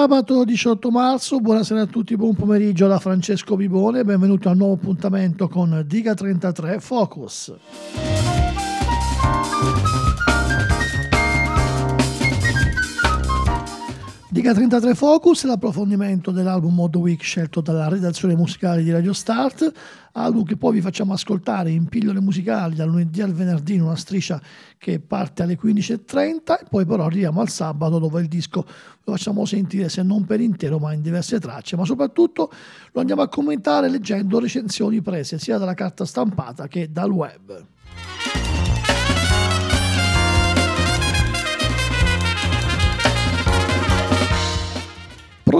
Sabato 0.00 0.44
18 0.44 0.90
marzo, 0.90 1.40
buonasera 1.40 1.82
a 1.82 1.86
tutti, 1.86 2.16
buon 2.16 2.34
pomeriggio 2.34 2.86
da 2.86 2.98
Francesco 2.98 3.54
Bibone, 3.54 4.02
benvenuti 4.02 4.48
a 4.48 4.52
un 4.52 4.56
nuovo 4.56 4.72
appuntamento 4.72 5.46
con 5.46 5.84
Diga 5.86 6.14
33 6.14 6.80
Focus. 6.80 8.19
Diga 14.32 14.54
33 14.54 14.94
Focus, 14.94 15.42
l'approfondimento 15.42 16.30
dell'album 16.30 16.72
Mod 16.72 16.94
Week 16.94 17.20
scelto 17.20 17.60
dalla 17.60 17.88
redazione 17.88 18.36
musicale 18.36 18.84
di 18.84 18.92
Radio 18.92 19.12
Start, 19.12 19.72
album 20.12 20.44
che 20.44 20.56
poi 20.56 20.74
vi 20.74 20.80
facciamo 20.80 21.12
ascoltare 21.12 21.72
in 21.72 21.86
pillole 21.86 22.20
musicali 22.20 22.76
dal 22.76 22.88
lunedì 22.88 23.22
al 23.22 23.32
venerdì 23.32 23.74
in 23.74 23.82
una 23.82 23.96
striscia 23.96 24.40
che 24.78 25.00
parte 25.00 25.42
alle 25.42 25.58
15.30 25.60 26.60
e 26.60 26.64
poi 26.70 26.86
però 26.86 27.06
arriviamo 27.06 27.40
al 27.40 27.48
sabato 27.48 27.98
dove 27.98 28.20
il 28.20 28.28
disco 28.28 28.64
lo 29.02 29.12
facciamo 29.16 29.44
sentire 29.44 29.88
se 29.88 30.04
non 30.04 30.24
per 30.24 30.40
intero 30.40 30.78
ma 30.78 30.92
in 30.92 31.02
diverse 31.02 31.40
tracce, 31.40 31.74
ma 31.74 31.84
soprattutto 31.84 32.52
lo 32.92 33.00
andiamo 33.00 33.22
a 33.22 33.28
commentare 33.28 33.88
leggendo 33.88 34.38
recensioni 34.38 35.00
prese 35.00 35.40
sia 35.40 35.58
dalla 35.58 35.74
carta 35.74 36.04
stampata 36.04 36.68
che 36.68 36.92
dal 36.92 37.10
web. 37.10 37.66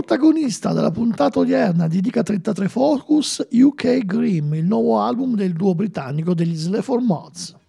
Protagonista 0.01 0.73
della 0.73 0.91
puntata 0.91 1.41
odierna 1.41 1.87
di 1.87 2.01
Dica 2.01 2.23
33 2.23 2.69
Focus, 2.69 3.47
UK 3.51 3.99
Grimm, 4.07 4.55
il 4.55 4.65
nuovo 4.65 4.99
album 4.99 5.35
del 5.35 5.53
duo 5.53 5.75
britannico 5.75 6.33
degli 6.33 6.57
Sleaford 6.57 7.05
Mods. 7.05 7.60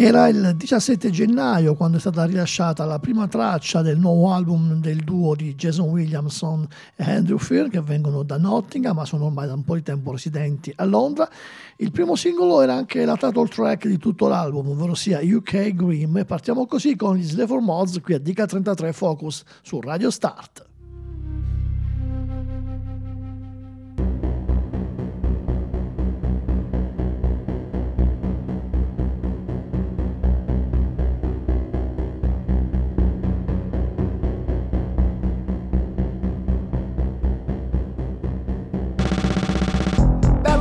Era 0.00 0.28
il 0.28 0.54
17 0.56 1.10
gennaio 1.10 1.74
quando 1.74 1.96
è 1.96 2.00
stata 2.00 2.24
rilasciata 2.24 2.84
la 2.84 3.00
prima 3.00 3.26
traccia 3.26 3.82
del 3.82 3.98
nuovo 3.98 4.30
album 4.30 4.80
del 4.80 4.98
duo 4.98 5.34
di 5.34 5.56
Jason 5.56 5.88
Williamson 5.88 6.64
e 6.94 7.02
Andrew 7.02 7.36
Fear 7.36 7.68
che 7.68 7.80
vengono 7.80 8.22
da 8.22 8.38
Nottingham 8.38 8.94
ma 8.94 9.04
sono 9.04 9.24
ormai 9.24 9.48
da 9.48 9.54
un 9.54 9.64
po' 9.64 9.74
di 9.74 9.82
tempo 9.82 10.12
residenti 10.12 10.72
a 10.76 10.84
Londra. 10.84 11.28
Il 11.78 11.90
primo 11.90 12.14
singolo 12.14 12.60
era 12.60 12.74
anche 12.74 13.04
la 13.04 13.16
title 13.16 13.48
track 13.48 13.88
di 13.88 13.98
tutto 13.98 14.28
l'album, 14.28 14.68
ovvero 14.68 14.94
sia 14.94 15.18
UK 15.20 15.74
Grimm 15.74 16.18
e 16.18 16.24
partiamo 16.24 16.64
così 16.66 16.94
con 16.94 17.16
gli 17.16 17.24
Slaver 17.24 17.58
Mods 17.58 18.00
qui 18.00 18.14
a 18.14 18.20
Dica 18.20 18.46
33 18.46 18.92
Focus 18.92 19.42
su 19.62 19.80
Radio 19.80 20.12
Start. 20.12 20.67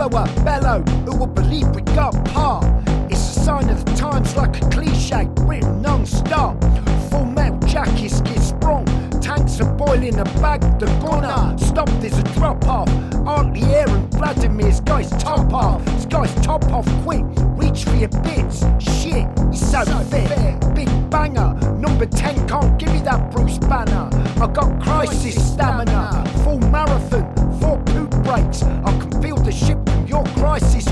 Bellower, 0.09 0.44
bellow, 0.44 0.81
who 1.06 1.18
will 1.18 1.28
believe 1.28 1.68
we 1.75 1.81
got 1.81 2.13
par? 2.25 2.62
It's 3.09 3.38
a 3.38 3.40
sign 3.40 3.69
of 3.69 3.84
the 3.85 3.94
times 3.95 4.35
like 4.35 4.62
a 4.62 4.69
cliche, 4.69 5.28
written 5.41 5.81
non-stop. 5.81 6.62
Full 7.09 7.25
metal 7.25 7.59
jackets 7.68 8.22
get 8.22 8.40
sprung, 8.40 8.85
tanks 9.22 9.59
are 9.59 9.73
boiling 9.73 10.19
a 10.19 10.23
bag, 10.41 10.62
the 10.79 10.85
gunner. 11.01 11.57
Stop, 11.57 11.90
there's 12.01 12.18
a 12.18 12.23
drop 12.23 12.66
off. 12.68 12.90
Aren't 13.28 13.57
Air 13.57 13.90
and 13.90 14.12
Vladimir's 14.13 14.79
guys 14.81 15.09
top 15.22 15.53
off. 15.53 15.84
This 15.85 16.06
guy's 16.06 16.34
top 16.35 16.63
off 16.72 16.88
quick, 17.03 17.24
reach 17.57 17.84
for 17.84 17.95
your 17.95 18.09
bits. 18.24 18.63
Shit, 18.79 19.28
he's 19.51 19.72
so, 19.72 19.84
so 19.84 20.00
fit. 20.06 20.29
Big 20.75 20.89
banger, 21.09 21.53
number 21.78 22.06
10 22.06 22.47
can't 22.47 22.78
give 22.79 22.94
me 22.94 23.00
that 23.01 23.31
Bruce 23.31 23.57
Banner. 23.57 24.09
I 24.41 24.47
got 24.47 24.81
crisis 24.81 25.35
stamina, 25.53 26.24
full 26.44 26.59
marathon, 26.59 27.59
four 27.59 27.78
poop 27.84 28.12
breaks. 28.24 28.63
I 28.63 29.06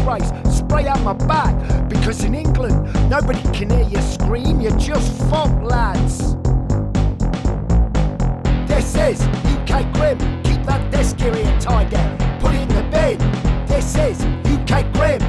Spray 0.06 0.88
out 0.88 1.02
my 1.02 1.14
back 1.14 1.90
because 1.90 2.24
in 2.24 2.36
England 2.36 2.94
nobody 3.10 3.42
can 3.58 3.72
hear 3.72 3.90
you 3.90 4.00
scream. 4.02 4.62
You're 4.62 4.78
just 4.78 5.12
fop 5.32 5.50
lads. 5.64 6.36
This 8.68 8.96
is 8.96 9.20
UK 9.24 9.92
Grim. 9.96 10.20
Keep 10.44 10.64
that 10.68 10.92
desk 10.92 11.20
area 11.22 11.60
tidy. 11.60 11.98
Put 12.40 12.54
it 12.54 12.62
in 12.62 12.68
the 12.70 12.84
bin. 12.92 13.18
This 13.66 13.96
is 13.96 14.22
UK 14.46 14.94
Grim. 14.94 15.22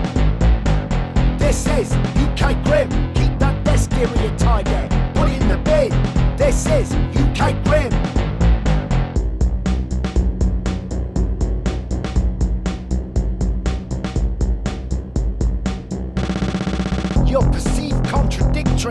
This 1.38 1.66
is 1.69 1.91
UK 1.94 2.62
Grim. 2.65 2.91
Keep 3.15 3.38
that 3.38 3.65
desk 3.65 3.91
area 3.94 4.36
tidy. 4.36 4.94
Put 5.19 5.31
it 5.31 5.41
in 5.41 5.48
the 5.48 5.56
bin. 5.65 6.36
This 6.36 6.66
is 6.66 6.92
UK 7.16 7.65
Grim. 7.65 8.25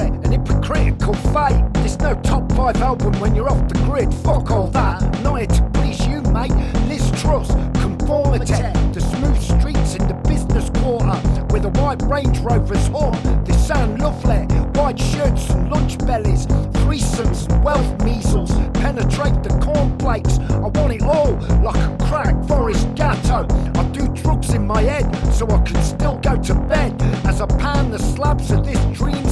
An 0.02 0.32
hypocritical 0.32 1.14
fate. 1.34 1.64
There's 1.74 2.00
no 2.00 2.16
top 2.22 2.52
five 2.54 2.78
album 2.78 3.14
when 3.20 3.36
you're 3.36 3.50
off 3.50 3.68
the 3.68 3.80
grid. 3.86 4.14
Fuck 4.14 4.52
all 4.52 4.68
that. 4.70 5.02
Not 5.22 5.38
here 5.38 5.48
to 5.48 5.70
please 5.74 6.06
you, 6.06 6.22
mate. 6.34 6.52
Liz 6.88 7.12
Truss, 7.22 7.50
conformity. 7.82 8.54
The 8.94 9.02
smooth 9.02 9.42
streets 9.42 9.96
in 9.96 10.08
the 10.08 10.16
business 10.28 10.70
quarter 10.82 11.20
with 11.52 11.66
a 11.66 11.70
white 11.82 12.02
Range 12.04 12.38
Rover's 12.40 12.88
horn. 12.88 13.44
They 13.44 13.54
sound 13.54 14.00
lovely. 14.02 14.46
White 14.80 15.00
shirts 15.00 15.50
and 15.52 15.70
lunch 15.72 15.98
bellies, 16.00 16.46
threesomes 16.48 17.50
and 17.50 17.64
wealth 17.64 18.04
measles. 18.04 18.52
Penetrate 18.74 19.42
the 19.44 19.58
cornflakes. 19.64 20.40
I 20.40 20.68
want 20.68 20.94
it 20.94 21.02
all 21.02 21.34
like 21.64 21.76
a 21.76 21.98
crack 22.08 22.48
forest 22.48 22.94
gatto. 22.96 23.48
I 23.80 23.84
do 23.92 24.08
drugs 24.10 24.54
in 24.54 24.66
my 24.68 24.82
head 24.82 25.06
so 25.34 25.48
I 25.50 25.62
can 25.62 25.82
still 25.84 26.18
go 26.18 26.36
to 26.42 26.56
bed 26.56 27.02
as 27.26 27.42
I 27.42 27.46
pan 27.46 27.92
the 27.92 28.00
slabs 28.00 28.52
of 28.52 28.66
this 28.66 28.80
dreamscape 28.98 29.25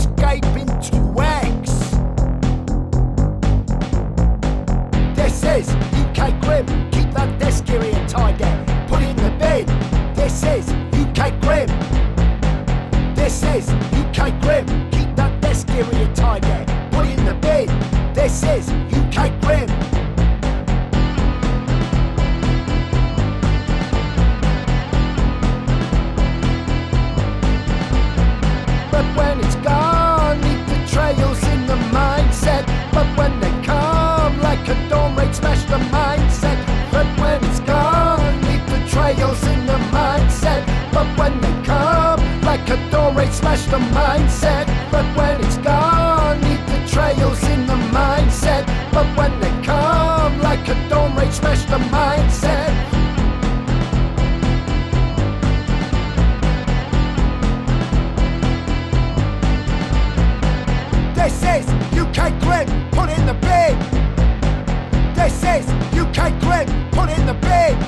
in. 67.70 67.80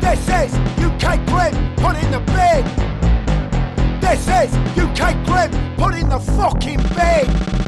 This 0.00 0.22
is 0.28 0.54
UK 0.80 1.24
Grim, 1.26 1.54
put 1.76 1.96
in 2.02 2.10
the 2.10 2.20
bin. 2.32 2.64
This 4.00 4.26
is 4.28 4.50
UK 4.78 5.14
Grim, 5.26 5.50
put 5.76 5.94
in 5.94 6.08
the 6.08 6.18
fucking 6.18 6.80
bin! 6.96 7.67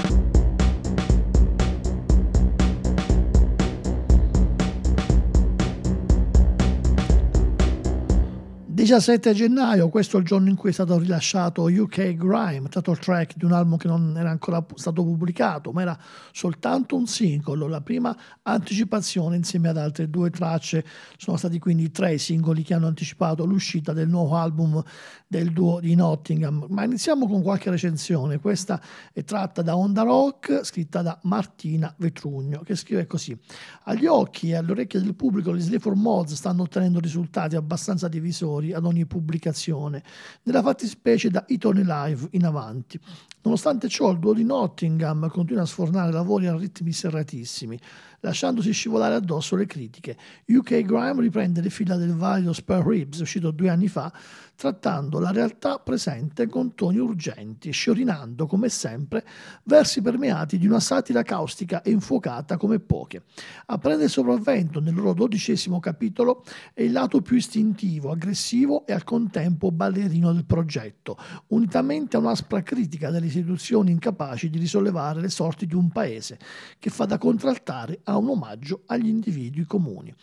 17 8.81 9.35
gennaio, 9.35 9.91
questo 9.91 10.17
è 10.17 10.21
il 10.21 10.25
giorno 10.25 10.49
in 10.49 10.57
cui 10.57 10.71
è 10.71 10.73
stato 10.73 10.97
rilasciato 10.97 11.65
UK 11.65 12.15
Grime, 12.15 12.71
title 12.71 12.97
track 12.97 13.37
di 13.37 13.45
un 13.45 13.53
album 13.53 13.77
che 13.77 13.89
non 13.89 14.17
era 14.17 14.31
ancora 14.31 14.65
stato 14.75 15.03
pubblicato, 15.03 15.71
ma 15.71 15.83
era 15.83 15.99
soltanto 16.33 16.97
un 16.97 17.07
singolo, 17.07 17.67
la 17.67 17.83
prima 17.83 18.17
anticipazione 18.41 19.37
insieme 19.37 19.69
ad 19.69 19.77
altre 19.77 20.09
due 20.09 20.31
tracce. 20.31 20.83
Sono 21.19 21.37
stati 21.37 21.59
quindi 21.59 21.91
tre 21.91 22.17
singoli 22.17 22.63
che 22.63 22.73
hanno 22.73 22.87
anticipato 22.87 23.45
l'uscita 23.45 23.93
del 23.93 24.09
nuovo 24.09 24.37
album 24.37 24.83
del 25.31 25.53
duo 25.53 25.79
di 25.79 25.95
Nottingham. 25.95 26.67
Ma 26.71 26.83
iniziamo 26.83 27.29
con 27.29 27.41
qualche 27.41 27.71
recensione. 27.71 28.41
Questa 28.41 28.83
è 29.13 29.23
tratta 29.23 29.63
da 29.63 29.77
Onda 29.77 30.03
Rock, 30.03 30.65
scritta 30.65 31.03
da 31.03 31.17
Martina 31.23 31.95
Vetrugno, 31.99 32.63
che 32.63 32.75
scrive 32.75 33.07
così: 33.07 33.39
Agli 33.85 34.07
occhi 34.07 34.51
e 34.51 34.57
alle 34.57 34.73
orecchie 34.73 35.01
del 35.01 35.15
pubblico, 35.15 35.55
gli 35.55 35.61
Slay 35.61 35.79
for 35.79 35.95
Mods 35.95 36.35
stanno 36.35 36.63
ottenendo 36.63 36.99
risultati 36.99 37.55
abbastanza 37.55 38.09
divisori 38.09 38.73
ad 38.73 38.85
ogni 38.85 39.07
pubblicazione, 39.07 40.03
nella 40.43 40.63
fattispecie 40.63 41.31
da 41.31 41.45
Itony 41.47 41.85
Live 41.85 42.27
in 42.33 42.45
avanti. 42.45 42.99
Nonostante 43.43 43.89
ciò, 43.89 44.11
il 44.11 44.19
duo 44.19 44.33
di 44.33 44.43
Nottingham 44.43 45.29
continua 45.29 45.63
a 45.63 45.67
sfornare 45.67 46.11
lavori 46.11 46.49
a 46.49 46.57
ritmi 46.57 46.91
serratissimi, 46.91 47.79
lasciandosi 48.21 48.73
scivolare 48.73 49.15
addosso 49.15 49.57
le 49.57 49.67
critiche. 49.67 50.17
UK 50.47 50.83
Grime 50.83 51.21
riprende 51.21 51.61
le 51.61 51.71
fila 51.71 51.97
del 51.97 52.15
valido 52.15 52.53
Spare 52.53 52.85
Ribs, 52.87 53.21
uscito 53.21 53.51
due 53.51 53.69
anni 53.69 53.89
fa, 53.89 54.13
trattando 54.61 55.19
la 55.19 55.31
realtà 55.31 55.79
presente 55.79 56.47
con 56.47 56.75
toni 56.75 56.99
urgenti, 56.99 57.71
sciorinando, 57.71 58.47
come 58.47 58.69
sempre, 58.69 59.25
versi 59.65 60.03
permeati 60.03 60.59
di 60.59 60.67
una 60.67 60.81
satira 60.81 61.23
caustica 61.23 61.81
e 61.81 61.91
infuocata 61.91 62.59
come 62.59 62.79
poche. 62.79 63.23
A 63.67 63.79
prendere 63.79 64.09
sopravvento 64.09 64.81
nel 64.81 64.95
loro 64.95 65.15
dodicesimo 65.15 65.81
capitolo 65.81 66.45
è 66.75 66.83
il 66.83 66.93
lato 66.93 67.23
più 67.23 67.37
istintivo, 67.37 68.11
aggressivo 68.11 68.85
e 68.87 68.93
al 68.93 69.03
contempo 69.03 69.73
ballerino 69.73 70.31
del 70.31 70.45
progetto, 70.45 71.17
unitamente 71.49 72.17
a 72.17 72.21
un'aspra 72.21 72.63
critica 72.63 73.11
delle 73.11 73.27
istituzioni 73.27 73.93
incapaci 73.93 74.51
di 74.51 74.59
risollevare 74.59 75.23
le 75.23 75.31
sorti 75.31 75.65
di 75.65 75.75
un 75.75 75.89
paese, 75.89 76.39
che 76.79 76.91
fa 76.91 77.07
da 77.07 77.17
contraltare 77.17 78.01
un 78.17 78.29
omaggio 78.29 78.83
agli 78.87 79.09
individui 79.09 79.65
comuni. 79.65 80.15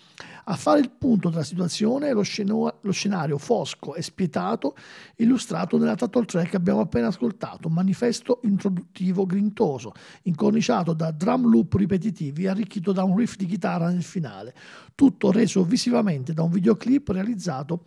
A 0.46 0.56
fare 0.56 0.80
il 0.80 0.92
punto 0.92 1.30
della 1.30 1.44
situazione 1.44 2.10
è 2.10 2.14
lo, 2.14 2.22
sceno- 2.22 2.78
lo 2.82 2.92
scenario 2.92 3.38
fosco 3.38 3.96
e 3.96 4.02
spietato 4.02 4.76
illustrato 5.18 5.78
nella 5.78 5.96
title 5.96 6.26
track 6.26 6.50
che 6.52 6.56
abbiamo 6.56 6.80
appena 6.80 7.08
ascoltato, 7.08 7.70
manifesto 7.70 8.40
introduttivo 8.44 9.26
grintoso, 9.26 9.94
incorniciato 10.24 10.94
da 10.94 11.12
drum 11.12 11.50
loop 11.50 11.74
ripetitivi 11.74 12.48
arricchito 12.48 12.92
da 12.92 13.04
un 13.04 13.18
riff 13.18 13.36
di 13.36 13.46
chitarra 13.46 13.90
nel 13.90 14.04
finale, 14.04 14.56
tutto 14.96 15.32
reso 15.32 15.64
visivamente 15.64 16.34
da 16.34 16.44
un 16.44 16.52
videoclip 16.52 17.10
realizzato 17.10 17.86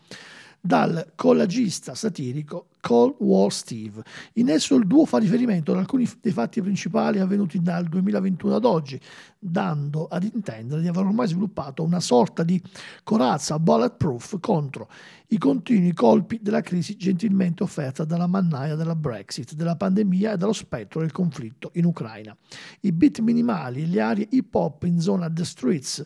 dal 0.61 1.12
collagista 1.15 1.95
satirico 1.95 2.67
Cold 2.81 3.17
War 3.19 3.53
Steve. 3.53 4.03
In 4.35 4.51
esso 4.51 4.75
il 4.75 4.87
duo 4.87 5.05
fa 5.05 5.19
riferimento 5.19 5.73
ad 5.73 5.79
alcuni 5.79 6.09
dei 6.21 6.33
fatti 6.33 6.61
principali 6.61 7.19
avvenuti 7.19 7.61
dal 7.61 7.87
2021 7.87 8.55
ad 8.55 8.65
oggi, 8.65 9.01
dando 9.39 10.07
ad 10.07 10.25
intendere 10.25 10.81
di 10.81 10.89
aver 10.89 11.05
ormai 11.05 11.29
sviluppato 11.29 11.83
una 11.83 12.01
sorta 12.01 12.43
di 12.43 12.61
corazza 13.03 13.59
bulletproof 13.59 14.39
contro 14.41 14.89
i 15.29 15.39
continui 15.39 15.93
colpi 15.93 16.41
della 16.43 16.61
crisi 16.61 16.97
gentilmente 16.97 17.62
offerta 17.62 18.05
dalla 18.05 18.27
mannaia 18.27 18.75
della 18.75 18.97
Brexit, 18.97 19.55
della 19.55 19.77
pandemia 19.77 20.33
e 20.33 20.37
dallo 20.37 20.53
spettro 20.53 21.01
del 21.01 21.12
conflitto 21.12 21.71
in 21.75 21.85
Ucraina. 21.85 22.37
I 22.81 22.93
beat 22.93 23.21
minimali 23.21 23.83
e 23.83 23.87
le 23.87 24.01
aree 24.01 24.29
hip 24.31 24.55
hop 24.55 24.85
in 24.85 25.01
zona 25.01 25.31
The 25.31 25.45
Streets 25.45 26.05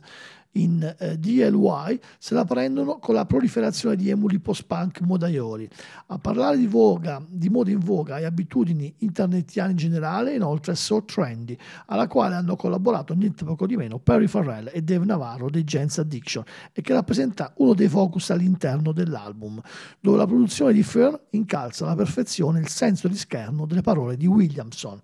in 0.55 0.95
eh, 0.99 1.19
DLY 1.19 1.99
se 2.19 2.35
la 2.35 2.45
prendono 2.45 2.99
con 2.99 3.15
la 3.15 3.25
proliferazione 3.25 3.97
di 3.97 4.11
emuli 4.11 4.39
post-punk 4.39 5.01
modaioli. 5.01 5.69
A 6.09 6.19
parlare 6.19 6.57
di, 6.57 6.67
voga, 6.67 7.23
di 7.27 7.49
moda 7.49 7.71
in 7.71 7.79
voga 7.79 8.19
e 8.19 8.25
abitudini 8.25 8.95
internetiane 8.99 9.73
in 9.73 9.77
generale, 9.77 10.35
inoltre 10.35 10.75
So 10.75 11.05
Trendy, 11.05 11.57
alla 11.87 12.07
quale 12.07 12.35
hanno 12.35 12.57
collaborato 12.57 13.15
niente 13.15 13.45
poco 13.45 13.67
di 13.67 13.77
meno 13.77 13.99
Perry 13.99 14.27
Farrell 14.27 14.71
e 14.73 14.83
Dave 14.83 15.05
Navarro 15.05 15.51
dei 15.51 15.65
Gens 15.65 15.99
Addiction 15.99 16.45
e 16.73 16.83
che 16.83 16.93
rappresenta 16.93 17.53
uno 17.57 17.75
dei 17.75 17.89
focus 17.89 18.31
all'interno 18.31 18.93
dell'album, 18.93 19.61
dove 20.01 20.17
la 20.17 20.27
produzione 20.27 20.73
di 20.73 20.83
Fern 20.83 21.19
incalza 21.31 21.85
alla 21.85 21.97
perfezione 21.97 22.61
il 22.61 22.69
senso 22.69 23.09
di 23.09 23.17
scherno 23.17 23.67
delle 23.67 23.83
parole 23.83 24.17
di 24.17 24.27
Williamson. 24.27 25.01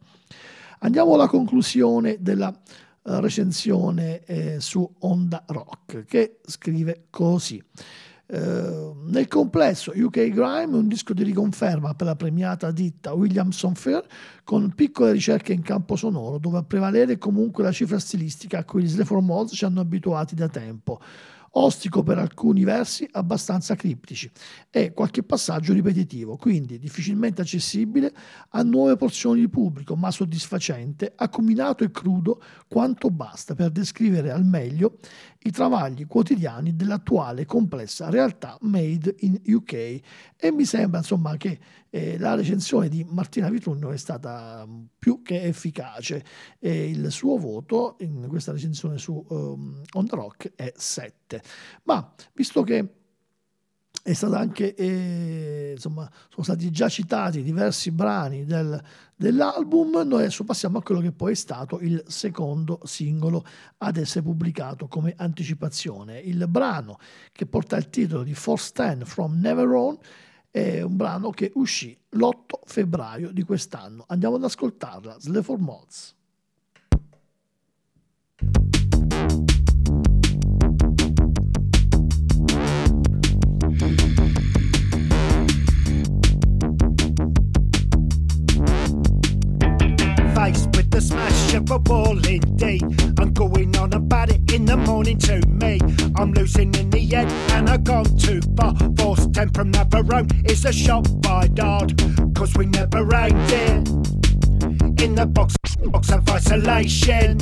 Andiamo 0.82 1.14
alla 1.14 1.28
conclusione 1.28 2.16
della 2.20 2.54
recensione 3.02 4.24
eh, 4.24 4.60
su 4.60 4.88
Onda 5.00 5.44
Rock 5.46 6.04
che 6.04 6.38
scrive 6.44 7.06
così. 7.10 7.62
Uh, 8.32 8.94
nel 9.08 9.26
complesso 9.26 9.90
UK 9.92 10.28
Grime 10.28 10.62
è 10.62 10.76
un 10.76 10.86
disco 10.86 11.12
di 11.12 11.24
riconferma 11.24 11.94
per 11.94 12.06
la 12.06 12.14
premiata 12.14 12.70
ditta 12.70 13.12
Williamson 13.12 13.74
Fair 13.74 14.06
con 14.44 14.72
piccole 14.72 15.10
ricerche 15.10 15.52
in 15.52 15.62
campo 15.62 15.96
sonoro 15.96 16.38
dove 16.38 16.58
a 16.58 16.62
prevalere 16.62 17.18
comunque 17.18 17.64
la 17.64 17.72
cifra 17.72 17.98
stilistica 17.98 18.58
a 18.58 18.64
cui 18.64 18.84
gli 18.84 18.88
Sleaford 18.88 19.24
Mods 19.24 19.56
ci 19.56 19.64
hanno 19.64 19.80
abituati 19.80 20.36
da 20.36 20.46
tempo 20.46 21.00
ostico 21.52 22.02
per 22.02 22.18
alcuni 22.18 22.64
versi 22.64 23.08
abbastanza 23.12 23.74
criptici 23.74 24.30
e 24.70 24.92
qualche 24.92 25.22
passaggio 25.22 25.72
ripetitivo, 25.72 26.36
quindi 26.36 26.78
difficilmente 26.78 27.40
accessibile 27.40 28.12
a 28.50 28.62
nuove 28.62 28.96
porzioni 28.96 29.40
di 29.40 29.48
pubblico, 29.48 29.96
ma 29.96 30.10
soddisfacente, 30.10 31.12
accominato 31.16 31.82
e 31.82 31.90
crudo 31.90 32.40
quanto 32.68 33.10
basta 33.10 33.54
per 33.54 33.70
descrivere 33.70 34.30
al 34.30 34.44
meglio 34.44 34.98
i 35.42 35.50
travagli 35.50 36.06
quotidiani 36.06 36.76
dell'attuale 36.76 37.46
complessa 37.46 38.10
realtà 38.10 38.58
made 38.60 39.14
in 39.20 39.40
UK 39.44 39.72
e 40.36 40.52
mi 40.52 40.64
sembra 40.64 40.98
insomma 40.98 41.36
che 41.36 41.58
eh, 41.88 42.18
la 42.18 42.34
recensione 42.34 42.88
di 42.88 43.04
Martina 43.08 43.48
Vitrugno 43.48 43.90
è 43.90 43.96
stata 43.96 44.64
mm, 44.66 44.84
più 44.98 45.22
che 45.22 45.42
efficace. 45.42 46.24
E 46.58 46.90
il 46.90 47.10
suo 47.10 47.36
voto 47.38 47.96
in 48.00 48.26
questa 48.28 48.52
recensione 48.52 48.98
su 48.98 49.24
um, 49.28 49.82
On 49.92 50.06
The 50.06 50.14
Rock 50.14 50.52
è 50.54 50.72
7 50.76 51.42
ma 51.84 52.12
visto 52.32 52.62
che 52.62 52.99
è 54.02 54.12
stata 54.14 54.38
anche, 54.38 54.74
eh, 54.74 55.72
insomma, 55.74 56.10
sono 56.30 56.42
stati 56.42 56.70
già 56.70 56.88
citati 56.88 57.42
diversi 57.42 57.90
brani 57.90 58.44
del, 58.44 58.82
dell'album, 59.14 60.02
noi 60.06 60.20
adesso 60.20 60.44
passiamo 60.44 60.78
a 60.78 60.82
quello 60.82 61.02
che 61.02 61.12
poi 61.12 61.32
è 61.32 61.34
stato 61.36 61.78
il 61.80 62.02
secondo 62.06 62.80
singolo 62.84 63.44
ad 63.78 63.98
essere 63.98 64.22
pubblicato 64.22 64.88
come 64.88 65.14
anticipazione. 65.16 66.18
Il 66.18 66.48
brano 66.48 66.98
che 67.30 67.44
porta 67.44 67.76
il 67.76 67.90
titolo 67.90 68.22
di 68.22 68.34
Force 68.34 68.72
10 68.74 69.04
from 69.04 69.38
Never 69.38 69.68
On 69.68 69.98
è 70.50 70.80
un 70.80 70.96
brano 70.96 71.30
che 71.30 71.52
uscì 71.54 71.96
l'8 72.10 72.60
febbraio 72.64 73.30
di 73.30 73.42
quest'anno. 73.42 74.04
Andiamo 74.08 74.36
ad 74.36 74.44
ascoltarla, 74.44 75.16
Slave 75.20 75.42
for 75.42 75.58
Mods. 75.58 76.16
The 90.90 91.00
smash 91.00 91.54
of 91.54 91.70
a 91.70 91.78
wall 91.78 92.18
indeed. 92.26 92.82
I'm 93.18 93.32
going 93.32 93.76
on 93.76 93.92
about 93.92 94.30
it 94.30 94.52
in 94.52 94.64
the 94.64 94.76
morning 94.76 95.18
to 95.18 95.40
me. 95.46 95.78
I'm 96.16 96.32
losing 96.32 96.74
in 96.74 96.90
the 96.90 97.14
end 97.14 97.30
and 97.52 97.68
I've 97.68 97.84
gone 97.84 98.16
too 98.18 98.40
far. 98.56 98.74
Force 98.98 99.26
10 99.32 99.50
from 99.50 99.72
Navarone 99.72 100.50
is 100.50 100.64
a 100.64 100.72
shot 100.72 101.06
by 101.22 101.46
Dodd. 101.48 101.98
Cause 102.34 102.54
we 102.56 102.66
never 102.66 103.02
aimed 103.14 103.52
it 103.52 103.88
in 105.02 105.14
the 105.14 105.26
box, 105.26 105.54
box 105.84 106.10
of 106.10 106.28
isolation. 106.28 107.38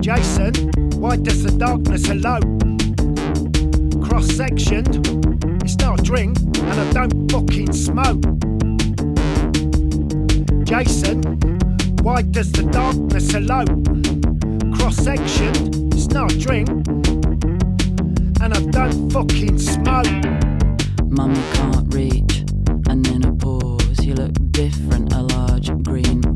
Jason, 0.00 0.54
why 1.00 1.16
does 1.16 1.44
the 1.44 1.54
darkness 1.56 2.08
elope? 2.08 2.42
Cross 4.04 4.26
sectioned 4.32 5.51
it's 5.62 5.76
not 5.78 6.00
a 6.00 6.02
drink, 6.02 6.36
and 6.38 6.80
I 6.80 6.92
don't 6.92 7.30
fucking 7.30 7.72
smoke. 7.72 8.20
Jason, 10.64 11.22
why 12.02 12.22
does 12.22 12.50
the 12.50 12.64
darkness 12.72 13.32
elope? 13.34 13.68
Cross 14.76 14.96
section, 14.96 15.52
it's 15.92 16.08
not 16.08 16.32
a 16.32 16.38
drink, 16.38 16.68
and 18.42 18.52
I 18.52 18.60
don't 18.70 19.10
fucking 19.12 19.58
smoke. 19.58 20.06
Mummy 21.08 21.42
can't 21.54 21.94
reach, 21.94 22.44
and 22.88 23.04
then 23.04 23.24
a 23.24 23.32
pause. 23.32 24.04
You 24.04 24.14
look 24.14 24.32
different, 24.50 25.12
a 25.12 25.22
large 25.22 25.70
green 25.84 26.31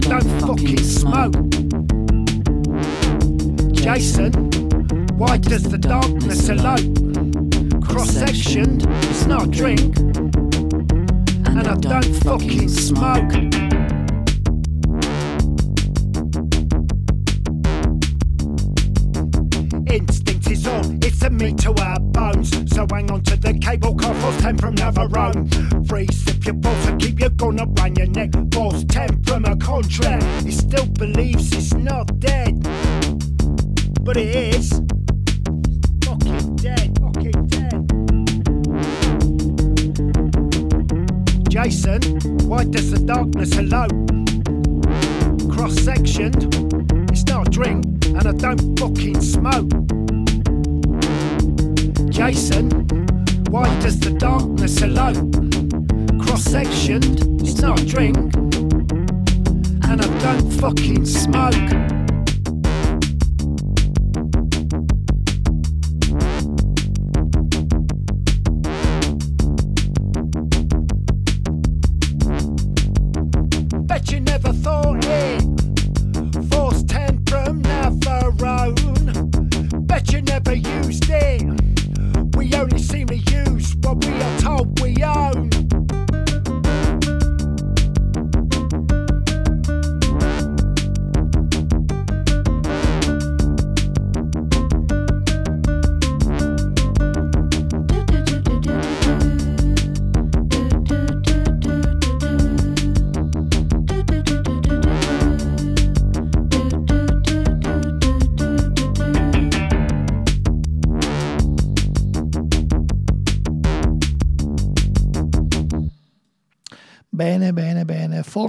I 0.00 0.18
don't 0.18 0.40
fucking 0.40 0.82
smoke. 0.82 1.34
Jason, 3.74 4.32
why 5.18 5.36
does 5.36 5.64
the 5.64 5.76
darkness 5.76 6.48
elope? 6.48 7.84
Cross 7.84 8.12
sectioned, 8.12 8.86
it's 8.88 9.26
not 9.26 9.48
a 9.48 9.50
drink, 9.50 9.98
and 9.98 11.68
I 11.68 11.74
don't 11.74 12.14
fucking 12.24 12.68
smoke. 12.70 13.30
Instinct 19.86 20.50
is 20.50 20.66
all, 20.66 21.04
it's 21.04 21.22
a 21.22 21.28
meat 21.28 21.58
to 21.58 21.74
our 21.78 22.00
bones. 22.00 22.50
So 22.74 22.86
hang 22.90 23.10
on 23.10 23.22
to 23.24 23.36
the 23.36 23.52
cable 23.58 23.94
10 24.40 24.56
from 24.56 24.74
Navarone. 24.74 25.86
Free 25.86 26.06
sip 26.06 26.46
your 26.46 26.54
balls 26.54 26.86
and 26.86 26.98
keep 26.98 27.20
your 27.20 27.28
gun 27.28 27.60
around 27.60 27.98
your 27.98 28.06
neck. 28.06 28.30
Force 28.54 28.84
10 28.84 29.22
from 29.24 29.44
a 29.44 29.54
contract. 29.56 30.24
He 30.44 30.50
still 30.50 30.86
believes 30.86 31.52
it's 31.52 31.74
not 31.74 32.18
dead. 32.18 32.62
But 34.02 34.16
it 34.16 34.34
is. 34.34 34.80
Fucking 36.04 36.56
dead, 36.56 36.98
fucking 37.02 37.46
dead. 37.48 37.86
Jason, 41.50 42.00
why 42.48 42.64
does 42.64 42.90
the 42.92 43.02
darkness 43.04 43.58
elope? 43.58 43.92
Cross 45.54 45.74
sectioned, 45.80 46.54
it's 47.12 47.24
not 47.26 47.48
a 47.48 47.50
drink, 47.50 47.84
and 48.06 48.26
I 48.26 48.32
don't 48.32 48.78
fucking 48.78 49.20
smoke. 49.20 49.68
Jason, 52.10 53.09
why 53.50 53.66
does 53.80 53.98
the 53.98 54.10
darkness 54.10 54.80
elope? 54.80 55.16
Cross 56.24 56.44
sectioned, 56.44 57.20
it's 57.40 57.60
not 57.60 57.80
a 57.80 57.84
drink, 57.84 58.16
and 59.86 60.00
I 60.00 60.18
don't 60.20 60.50
fucking 60.52 61.04
smoke. 61.04 61.99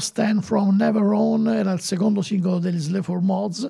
10 0.01 0.41
from 0.41 0.75
Never 0.77 1.03
On 1.03 1.47
era 1.47 1.71
il 1.71 1.79
secondo 1.79 2.21
singolo 2.21 2.57
degli 2.57 2.79
Slave 2.79 3.03
for 3.03 3.21
Mods, 3.21 3.69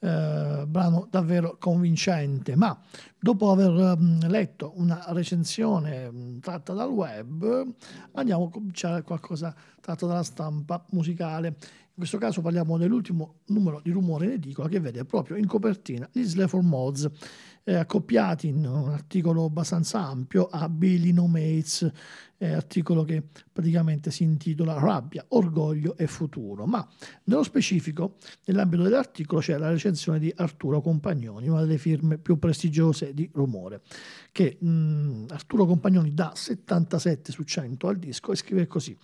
eh, 0.00 0.64
brano 0.66 1.06
davvero 1.10 1.56
convincente. 1.58 2.54
Ma 2.56 2.78
dopo 3.18 3.50
aver 3.50 3.96
mm, 3.98 4.20
letto 4.26 4.72
una 4.76 5.04
recensione 5.08 6.10
mm, 6.10 6.38
tratta 6.40 6.74
dal 6.74 6.90
web, 6.90 7.66
andiamo 8.12 8.46
a 8.46 8.50
cominciare 8.50 9.02
qualcosa 9.02 9.54
tratto 9.80 10.06
dalla 10.06 10.22
stampa 10.22 10.84
musicale. 10.90 11.48
In 11.48 11.98
questo 11.98 12.18
caso 12.18 12.40
parliamo 12.40 12.78
dell'ultimo 12.78 13.40
numero 13.46 13.80
di 13.82 13.90
Rumore 13.90 14.26
in 14.26 14.32
edicola 14.32 14.68
che 14.68 14.80
vede 14.80 15.04
proprio 15.04 15.36
in 15.36 15.46
copertina 15.46 16.08
gli 16.12 16.22
Slave 16.22 16.48
for 16.48 16.62
Mods 16.62 17.08
eh, 17.64 17.74
accoppiati 17.74 18.48
in 18.48 18.64
un 18.66 18.90
articolo 18.90 19.44
abbastanza 19.44 20.04
ampio 20.04 20.48
a 20.50 20.68
Billy 20.68 21.12
No 21.12 21.26
Mates, 21.26 21.90
eh, 22.38 22.52
articolo 22.52 23.04
che 23.04 23.22
praticamente 23.52 24.10
si 24.10 24.24
intitola 24.24 24.74
Rabbia, 24.74 25.24
Orgoglio 25.28 25.96
e 25.96 26.08
Futuro. 26.08 26.66
Ma 26.66 26.86
nello 27.24 27.44
specifico, 27.44 28.16
nell'ambito 28.46 28.82
dell'articolo 28.82 29.40
c'è 29.40 29.56
la 29.58 29.70
recensione 29.70 30.18
di 30.18 30.32
Arturo 30.34 30.80
Compagnoni, 30.80 31.48
una 31.48 31.60
delle 31.60 31.78
firme 31.78 32.18
più 32.18 32.40
prestigiose 32.40 33.14
di 33.14 33.30
Rumore, 33.32 33.82
che 34.32 34.56
mh, 34.58 35.26
Arturo 35.28 35.66
Compagnoni 35.66 36.12
dà 36.14 36.32
77 36.34 37.30
su 37.30 37.44
100 37.44 37.86
al 37.86 37.98
disco 37.98 38.32
e 38.32 38.36
scrive 38.36 38.66
così: 38.66 38.96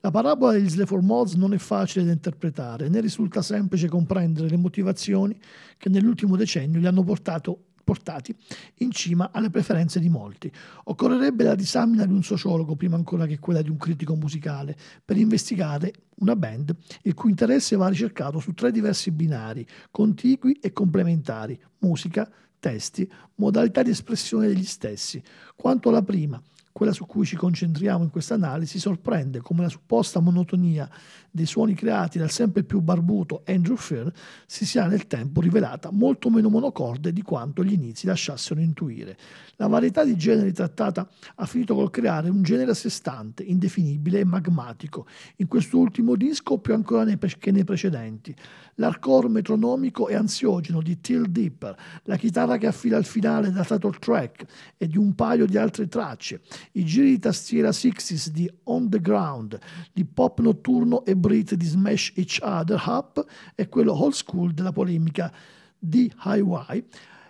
La 0.00 0.10
parabola 0.10 0.52
degli 0.52 0.70
Slave 0.70 0.86
for 0.86 1.02
Mods 1.02 1.34
non 1.34 1.52
è 1.52 1.58
facile 1.58 2.06
da 2.06 2.12
interpretare, 2.12 2.88
né 2.88 3.00
risulta 3.00 3.42
semplice 3.42 3.88
comprendere 3.88 4.48
le 4.48 4.56
motivazioni 4.56 5.38
che 5.76 5.90
nell'ultimo 5.90 6.36
decennio 6.36 6.80
li 6.80 6.86
hanno 6.86 7.02
portato 7.02 7.64
portati 7.86 8.34
in 8.78 8.90
cima 8.90 9.30
alle 9.32 9.48
preferenze 9.48 10.00
di 10.00 10.08
molti. 10.08 10.50
Occorrerebbe 10.84 11.44
la 11.44 11.54
disamina 11.54 12.04
di 12.04 12.12
un 12.12 12.24
sociologo 12.24 12.74
prima 12.74 12.96
ancora 12.96 13.26
che 13.26 13.38
quella 13.38 13.62
di 13.62 13.70
un 13.70 13.76
critico 13.76 14.16
musicale 14.16 14.76
per 15.04 15.16
investigare 15.16 15.92
una 16.16 16.34
band 16.34 16.74
il 17.02 17.14
cui 17.14 17.30
interesse 17.30 17.76
va 17.76 17.86
ricercato 17.86 18.40
su 18.40 18.54
tre 18.54 18.72
diversi 18.72 19.12
binari, 19.12 19.64
contigui 19.92 20.54
e 20.54 20.72
complementari, 20.72 21.56
musica, 21.78 22.28
testi, 22.58 23.08
modalità 23.36 23.84
di 23.84 23.90
espressione 23.90 24.48
degli 24.48 24.64
stessi. 24.64 25.22
Quanto 25.54 25.88
alla 25.88 26.02
prima, 26.02 26.42
quella 26.72 26.92
su 26.92 27.06
cui 27.06 27.24
ci 27.24 27.36
concentriamo 27.36 28.02
in 28.02 28.10
questa 28.10 28.34
analisi, 28.34 28.80
sorprende 28.80 29.40
come 29.40 29.62
la 29.62 29.68
supposta 29.68 30.18
monotonia 30.18 30.90
dei 31.36 31.46
suoni 31.46 31.74
creati 31.74 32.18
dal 32.18 32.30
sempre 32.30 32.64
più 32.64 32.80
barbuto 32.80 33.42
Andrew 33.46 33.76
Fair 33.76 34.10
si 34.46 34.64
sia 34.64 34.86
nel 34.86 35.06
tempo 35.06 35.40
rivelata 35.40 35.90
molto 35.92 36.30
meno 36.30 36.48
monocorde 36.48 37.12
di 37.12 37.22
quanto 37.22 37.62
gli 37.62 37.74
inizi 37.74 38.06
lasciassero 38.06 38.58
intuire. 38.58 39.16
La 39.56 39.68
varietà 39.68 40.04
di 40.04 40.16
generi 40.16 40.52
trattata 40.52 41.08
ha 41.36 41.46
finito 41.46 41.74
col 41.74 41.90
creare 41.90 42.28
un 42.28 42.42
genere 42.42 42.72
a 42.72 42.74
sé 42.74 42.90
stante, 42.90 43.42
indefinibile 43.42 44.20
e 44.20 44.24
magmatico, 44.24 45.06
in 45.36 45.46
questo 45.46 45.78
ultimo 45.78 46.16
disco 46.16 46.58
più 46.58 46.74
ancora 46.74 47.04
che 47.38 47.50
nei 47.50 47.64
precedenti. 47.64 48.34
L'hardcore 48.76 49.28
metronomico 49.28 50.08
e 50.08 50.14
ansiogeno 50.14 50.82
di 50.82 51.00
Till 51.00 51.26
Dipper, 51.26 51.74
la 52.04 52.16
chitarra 52.16 52.58
che 52.58 52.66
affila 52.66 52.98
il 52.98 53.04
finale 53.04 53.50
da 53.50 53.64
title 53.64 53.96
track 53.98 54.44
e 54.76 54.86
di 54.86 54.98
un 54.98 55.14
paio 55.14 55.46
di 55.46 55.56
altre 55.56 55.88
tracce, 55.88 56.40
i 56.72 56.84
giri 56.84 57.10
di 57.10 57.18
tastiera 57.18 57.70
60s 57.70 58.28
di 58.28 58.50
On 58.64 58.88
the 58.88 59.00
Ground, 59.00 59.58
l'hip 59.92 60.18
hop 60.18 60.40
notturno 60.40 61.04
e 61.04 61.14
Brit 61.26 61.56
di 61.56 61.66
Smash 61.66 62.12
Each 62.14 62.38
Other 62.40 62.80
Up 62.86 63.26
e 63.56 63.68
quello 63.68 63.92
old 64.00 64.12
school 64.12 64.52
della 64.52 64.70
polemica 64.70 65.32
di 65.76 66.08
Highway 66.22 66.84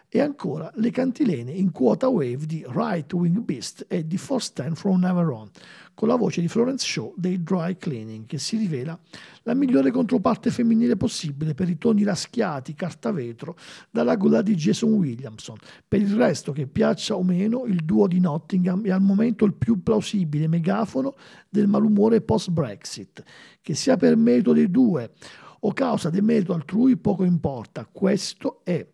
e 0.08 0.20
ancora 0.20 0.70
le 0.76 0.90
cantilene 0.90 1.50
in 1.50 1.72
quota 1.72 2.08
wave 2.08 2.46
di 2.46 2.64
Right 2.68 3.12
Wing 3.12 3.40
Beast 3.40 3.84
e 3.88 4.06
di 4.06 4.16
Force 4.16 4.52
10 4.54 4.74
from 4.74 5.00
Never 5.00 5.26
On, 5.28 5.50
con 5.94 6.08
la 6.08 6.16
voce 6.16 6.40
di 6.40 6.48
Florence 6.48 6.86
Shaw 6.86 7.14
dei 7.16 7.42
Dry 7.42 7.76
Cleaning, 7.76 8.26
che 8.26 8.38
si 8.38 8.56
rivela 8.56 8.98
la 9.42 9.54
migliore 9.54 9.90
controparte 9.90 10.50
femminile 10.50 10.96
possibile 10.96 11.54
per 11.54 11.68
i 11.68 11.78
toni 11.78 12.04
raschiati, 12.04 12.74
carta 12.74 13.10
vetro, 13.10 13.56
dalla 13.90 14.16
gola 14.16 14.42
di 14.42 14.54
Jason 14.54 14.92
Williamson. 14.92 15.56
Per 15.86 16.00
il 16.00 16.14
resto, 16.14 16.52
che 16.52 16.66
piaccia 16.66 17.16
o 17.16 17.22
meno, 17.22 17.64
il 17.64 17.84
duo 17.84 18.06
di 18.06 18.20
Nottingham 18.20 18.84
è 18.84 18.90
al 18.90 19.02
momento 19.02 19.44
il 19.44 19.54
più 19.54 19.82
plausibile 19.82 20.46
megafono 20.48 21.14
del 21.48 21.66
malumore 21.66 22.20
post-Brexit, 22.20 23.22
che 23.60 23.74
sia 23.74 23.96
per 23.96 24.16
merito 24.16 24.52
dei 24.52 24.70
due 24.70 25.10
o 25.60 25.72
causa 25.72 26.10
del 26.10 26.22
merito 26.22 26.52
altrui 26.52 26.96
poco 26.96 27.24
importa, 27.24 27.88
questo 27.90 28.60
è 28.62 28.86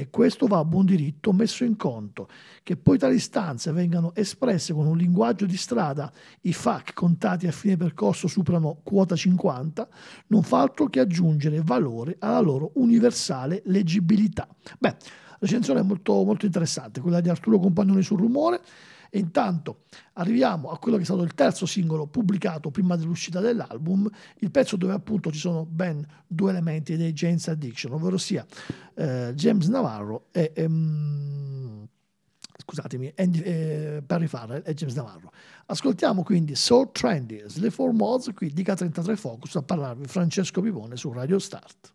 e 0.00 0.08
questo 0.08 0.46
va 0.46 0.58
a 0.58 0.64
buon 0.64 0.86
diritto 0.86 1.32
messo 1.32 1.62
in 1.64 1.76
conto. 1.76 2.28
Che 2.62 2.76
poi 2.76 2.96
tali 2.96 3.16
istanze 3.16 3.70
vengano 3.70 4.14
espresse 4.14 4.72
con 4.72 4.86
un 4.86 4.96
linguaggio 4.96 5.44
di 5.44 5.56
strada, 5.58 6.10
i 6.42 6.54
FAC 6.54 6.94
contati 6.94 7.46
a 7.46 7.52
fine 7.52 7.76
percorso 7.76 8.26
superano 8.26 8.80
quota 8.82 9.14
50, 9.14 9.88
non 10.28 10.42
fa 10.42 10.60
altro 10.60 10.86
che 10.86 11.00
aggiungere 11.00 11.60
valore 11.62 12.16
alla 12.18 12.40
loro 12.40 12.70
universale 12.74 13.60
leggibilità. 13.66 14.48
Beh, 14.78 14.96
recensione 15.40 15.82
molto, 15.82 16.24
molto 16.24 16.46
interessante, 16.46 17.00
quella 17.00 17.20
di 17.20 17.28
Arturo 17.28 17.58
Compagnoni 17.58 18.02
sul 18.02 18.18
rumore. 18.18 18.60
E 19.10 19.18
intanto 19.18 19.82
arriviamo 20.14 20.70
a 20.70 20.78
quello 20.78 20.96
che 20.96 21.02
è 21.02 21.06
stato 21.06 21.22
il 21.22 21.34
terzo 21.34 21.66
singolo 21.66 22.06
pubblicato 22.06 22.70
prima 22.70 22.96
dell'uscita 22.96 23.40
dell'album, 23.40 24.08
il 24.38 24.50
pezzo 24.50 24.76
dove 24.76 24.92
appunto 24.92 25.30
ci 25.30 25.38
sono 25.38 25.66
ben 25.66 26.06
due 26.26 26.50
elementi 26.50 26.96
dei 26.96 27.12
James 27.12 27.46
Addiction, 27.48 27.92
ovvero 27.92 28.16
sia 28.16 28.46
eh, 28.94 29.32
James 29.34 29.66
Navarro 29.66 30.26
e... 30.30 30.52
Ehm, 30.54 31.88
scusatemi, 32.62 33.12
Andy, 33.16 33.40
eh, 33.40 34.02
Perry 34.06 34.26
Farrell 34.28 34.62
e 34.64 34.74
James 34.74 34.94
Navarro. 34.94 35.32
Ascoltiamo 35.66 36.22
quindi 36.22 36.54
So 36.54 36.90
Trendy, 36.92 37.42
le 37.56 37.70
4 37.70 37.92
Mods, 37.92 38.30
qui 38.34 38.52
di 38.52 38.62
K33 38.62 39.16
Focus 39.16 39.56
a 39.56 39.62
parlarvi 39.62 40.06
Francesco 40.06 40.60
Pivone 40.60 40.96
su 40.96 41.10
Radio 41.10 41.38
Start. 41.38 41.92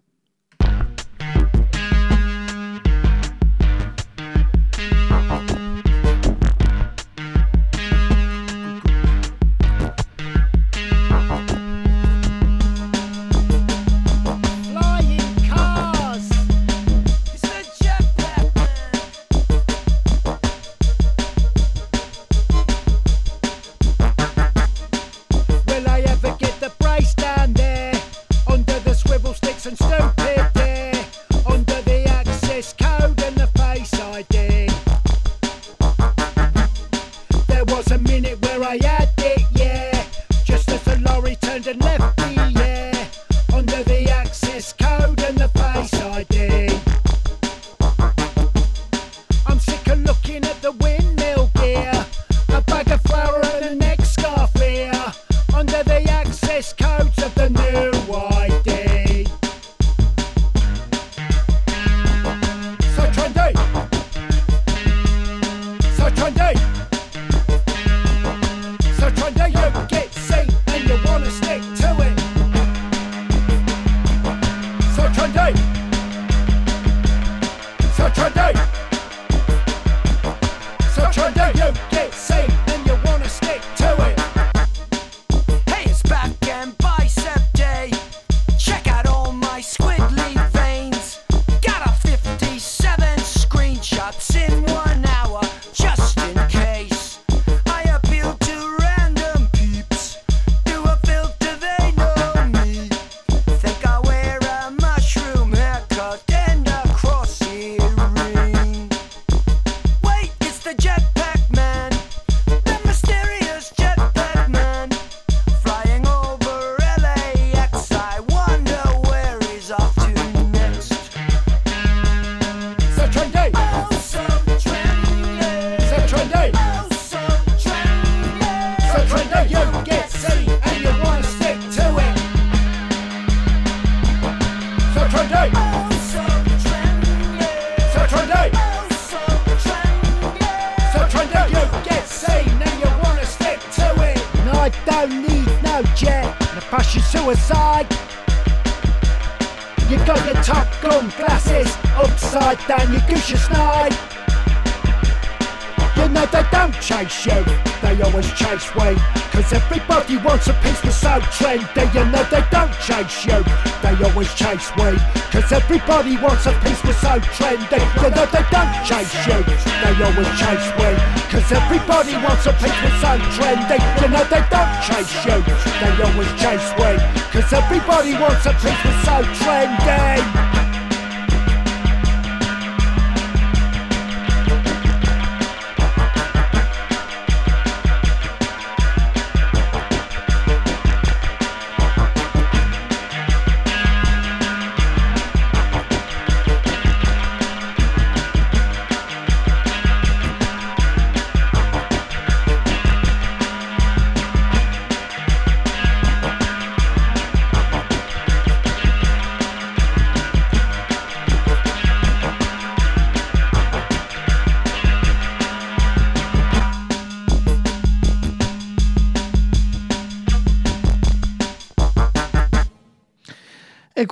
way. 158.85 158.95
Cause 159.33 159.51
everybody 159.51 160.17
wants 160.17 160.47
a 160.47 160.53
piece 160.61 160.81
of 160.83 160.93
so 160.93 161.19
trend. 161.37 161.67
They 161.75 161.87
you 161.91 162.05
know 162.11 162.23
they 162.29 162.43
don't 162.51 162.71
chase 162.79 163.25
you, 163.25 163.39
they 163.81 163.95
always 164.05 164.31
chase 164.33 164.69
we. 164.77 164.95
Cause 165.33 165.51
everybody 165.51 166.15
wants 166.17 166.45
a 166.45 166.53
piece 166.63 166.81
of 166.85 166.95
so 167.01 167.13
trend. 167.35 167.61
They 167.69 167.83
you 168.01 168.09
know 168.15 168.25
they 168.29 168.45
don't 168.53 168.73
chase 168.87 169.13
you, 169.27 169.39
they 169.81 169.93
always 170.05 170.31
chase 170.39 170.67
we. 170.79 170.89
Cause 171.33 171.49
everybody 171.51 172.15
wants 172.23 172.45
a 172.45 172.53
piece 172.61 172.81
of 172.87 172.93
so 173.01 173.11
trend. 173.35 173.59
They 173.69 173.81
you 174.01 174.09
know 174.13 174.23
they 174.31 174.43
don't 174.53 174.73
chase 174.87 175.13
you, 175.25 175.37
they 175.81 175.91
always 176.05 176.31
chase 176.39 176.69
we. 176.79 176.91
Cause 177.33 177.51
everybody 177.51 178.13
wants 178.13 178.45
a 178.45 178.53
piece 178.63 178.83
of 178.89 178.95
so 179.03 179.15
trend. 179.43 179.73
They, 179.85 180.54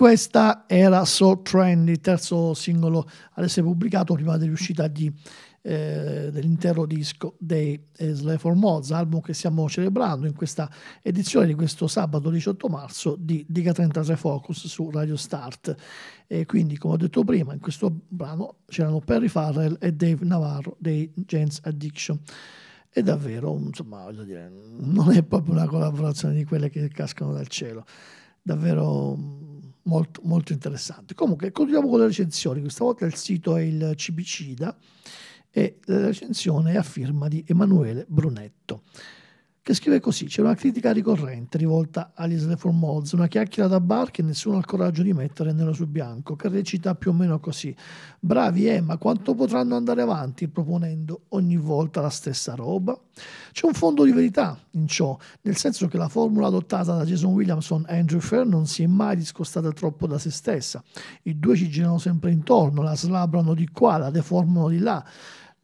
questa 0.03 0.65
era 0.67 1.05
So 1.05 1.39
Trend, 1.43 1.87
il 1.87 2.01
terzo 2.01 2.53
singolo 2.53 3.09
ad 3.35 3.45
essere 3.45 3.65
pubblicato 3.65 4.15
prima 4.15 4.35
dell'uscita 4.35 4.89
di, 4.89 5.09
eh, 5.61 6.27
dell'intero 6.29 6.85
disco 6.85 7.37
dei 7.39 7.81
eh, 7.95 8.11
Slave 8.11 8.37
for 8.37 8.53
Mods, 8.53 8.91
album 8.91 9.21
che 9.21 9.31
stiamo 9.31 9.69
celebrando 9.69 10.27
in 10.27 10.35
questa 10.35 10.69
edizione 11.01 11.45
di 11.45 11.53
questo 11.53 11.87
sabato 11.87 12.29
18 12.29 12.67
marzo 12.67 13.15
di 13.17 13.45
Diga 13.47 13.71
33 13.71 14.17
Focus 14.17 14.67
su 14.67 14.89
Radio 14.89 15.15
Start. 15.15 15.73
E 16.27 16.45
quindi, 16.45 16.77
come 16.77 16.95
ho 16.95 16.97
detto 16.97 17.23
prima, 17.23 17.53
in 17.53 17.61
questo 17.61 17.89
brano 18.05 18.57
c'erano 18.65 18.99
Perry 18.99 19.29
Farrell 19.29 19.77
e 19.79 19.93
Dave 19.93 20.25
Navarro 20.25 20.75
dei 20.79 21.09
James 21.15 21.61
Addiction. 21.63 22.19
E 22.91 23.01
davvero, 23.03 23.57
insomma, 23.57 24.03
voglio 24.03 24.25
dire, 24.25 24.51
non 24.79 25.13
è 25.13 25.23
proprio 25.23 25.53
una 25.53 25.65
collaborazione 25.65 26.33
di 26.35 26.43
quelle 26.43 26.69
che 26.69 26.89
cascano 26.89 27.31
dal 27.31 27.47
cielo. 27.47 27.85
Davvero 28.45 29.52
molto, 29.83 30.21
molto 30.23 30.53
interessante. 30.53 31.13
Comunque, 31.13 31.51
continuiamo 31.51 31.89
con 31.89 31.99
le 31.99 32.07
recensioni. 32.07 32.61
Questa 32.61 32.83
volta 32.83 33.05
il 33.05 33.15
sito 33.15 33.55
è 33.55 33.61
il 33.61 33.93
Cibicida 33.95 34.77
e 35.49 35.79
la 35.85 36.05
recensione 36.05 36.73
è 36.73 36.77
a 36.77 36.83
firma 36.83 37.27
di 37.27 37.43
Emanuele 37.47 38.05
Brunetto 38.07 38.83
che 39.63 39.73
scrive 39.73 40.01
così: 40.01 40.25
C'è 40.25 40.41
una 40.41 40.55
critica 40.55 40.91
ricorrente 40.91 41.57
rivolta 41.57 42.11
agli 42.13 42.37
Sleaford 42.37 42.75
Mods, 42.75 43.11
una 43.13 43.27
chiacchiera 43.27 43.69
da 43.69 43.79
bar 43.79 44.11
che 44.11 44.21
nessuno 44.21 44.57
ha 44.57 44.59
il 44.59 44.65
coraggio 44.65 45.03
di 45.03 45.13
mettere 45.13 45.53
nero 45.53 45.71
su 45.71 45.87
bianco, 45.87 46.35
che 46.35 46.49
recita 46.49 46.95
più 46.95 47.11
o 47.11 47.13
meno 47.13 47.39
così: 47.39 47.73
Bravi, 48.19 48.67
eh, 48.67 48.81
ma 48.81 48.97
quanto 48.97 49.33
potranno 49.33 49.77
andare 49.77 50.01
avanti 50.01 50.49
proponendo 50.49 51.21
ogni 51.29 51.55
volta 51.55 52.01
la 52.01 52.09
stessa 52.09 52.55
roba? 52.55 52.99
C'è 53.53 53.65
un 53.65 53.73
fondo 53.73 54.03
di 54.03 54.11
verità 54.11 54.59
in 54.71 54.85
ciò, 54.85 55.17
nel 55.43 55.55
senso 55.55 55.87
che 55.87 55.97
la 55.97 56.09
formula 56.09 56.47
adottata 56.47 56.97
da 56.97 57.05
Jason 57.05 57.31
Williamson 57.31 57.85
e 57.87 57.99
Andrew 57.99 58.19
Fair 58.19 58.45
non 58.45 58.67
si 58.67 58.83
è 58.83 58.87
mai 58.87 59.15
discostata 59.15 59.71
troppo 59.71 60.07
da 60.07 60.17
se 60.17 60.29
stessa. 60.29 60.83
I 61.23 61.39
due 61.39 61.55
ci 61.55 61.69
girano 61.69 61.99
sempre 61.99 62.31
intorno, 62.31 62.81
la 62.81 62.97
slabrano 62.97 63.53
di 63.53 63.69
qua, 63.69 63.97
la 63.97 64.09
deformano 64.09 64.67
di 64.67 64.79
là 64.79 65.05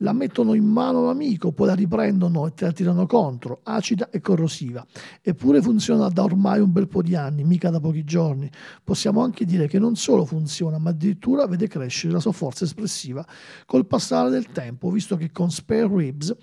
la 0.02 0.14
mettono 0.14 0.54
in 0.54 0.66
mano 0.66 1.06
l'amico, 1.06 1.52
poi 1.52 1.68
la 1.68 1.74
riprendono 1.74 2.48
e 2.48 2.54
te 2.54 2.66
la 2.66 2.72
tirano 2.72 3.06
contro, 3.06 3.62
acida 3.64 4.10
e 4.10 4.22
corrosiva. 4.22 4.86
Eppure 5.22 5.62
funziona 5.62 6.08
da 6.10 6.24
ormai 6.24 6.60
un 6.60 6.72
bel 6.72 6.88
po' 6.88 7.02
di 7.02 7.16
anni, 7.16 7.44
mica 7.44 7.70
da 7.70 7.80
pochi 7.80 8.04
giorni. 8.04 8.50
Possiamo 8.84 9.22
anche 9.22 9.46
dire 9.46 9.68
che 9.68 9.80
non 9.80 9.96
solo 9.96 10.26
funziona, 10.26 10.78
ma 10.78 10.92
addirittura 10.92 11.48
vede 11.48 11.68
crescere 11.68 12.14
la 12.14 12.20
sua 12.20 12.32
forza 12.32 12.64
espressiva 12.64 13.26
col 13.66 13.86
passare 13.86 14.30
del 14.30 14.52
tempo, 14.52 14.90
visto 14.90 15.18
che 15.18 15.32
con 15.32 15.52
Spare 15.52 15.90
Ribs 15.92 16.36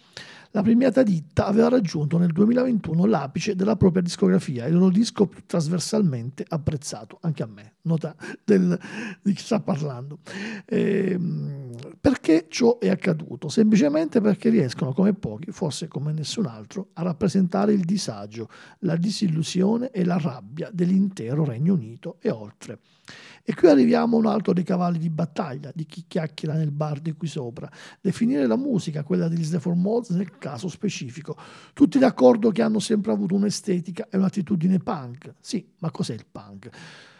la 0.56 0.62
premiata 0.62 1.02
ditta 1.02 1.44
aveva 1.44 1.68
raggiunto 1.68 2.16
nel 2.16 2.32
2021 2.32 3.04
l'apice 3.04 3.54
della 3.54 3.76
propria 3.76 4.00
discografia, 4.00 4.64
il 4.64 4.72
loro 4.72 4.88
disco 4.88 5.26
più 5.26 5.42
trasversalmente 5.44 6.46
apprezzato, 6.48 7.18
anche 7.20 7.42
a 7.42 7.46
me, 7.46 7.74
nota 7.82 8.16
del, 8.42 8.78
di 9.20 9.34
chi 9.34 9.42
sta 9.42 9.60
parlando. 9.60 10.20
Ehm, 10.64 11.74
perché 12.00 12.46
ciò 12.48 12.78
è 12.78 12.88
accaduto? 12.88 13.50
Semplicemente 13.50 14.22
perché 14.22 14.48
riescono 14.48 14.94
come 14.94 15.12
pochi, 15.12 15.52
forse 15.52 15.88
come 15.88 16.14
nessun 16.14 16.46
altro, 16.46 16.88
a 16.94 17.02
rappresentare 17.02 17.74
il 17.74 17.84
disagio, 17.84 18.48
la 18.78 18.96
disillusione 18.96 19.90
e 19.90 20.06
la 20.06 20.16
rabbia 20.16 20.70
dell'intero 20.72 21.44
Regno 21.44 21.74
Unito 21.74 22.16
e 22.22 22.30
oltre. 22.30 22.78
E 23.48 23.54
qui 23.54 23.68
arriviamo 23.68 24.16
a 24.16 24.18
un 24.18 24.26
altro 24.26 24.52
dei 24.52 24.64
cavalli 24.64 24.98
di 24.98 25.08
battaglia 25.08 25.70
di 25.72 25.86
chi 25.86 26.06
chiacchiera 26.08 26.54
nel 26.54 26.72
bar 26.72 26.98
di 26.98 27.12
qui 27.12 27.28
sopra. 27.28 27.70
Definire 28.00 28.44
la 28.48 28.56
musica, 28.56 29.04
quella 29.04 29.28
degli 29.28 29.44
Sleaford 29.44 29.78
Mods 29.78 30.10
nel 30.10 30.36
caso 30.36 30.66
specifico. 30.68 31.36
Tutti 31.72 32.00
d'accordo 32.00 32.50
che 32.50 32.62
hanno 32.62 32.80
sempre 32.80 33.12
avuto 33.12 33.36
un'estetica 33.36 34.08
e 34.10 34.16
un'attitudine 34.16 34.80
punk. 34.80 35.34
Sì, 35.38 35.64
ma 35.78 35.92
cos'è 35.92 36.14
il 36.14 36.26
punk? 36.28 36.70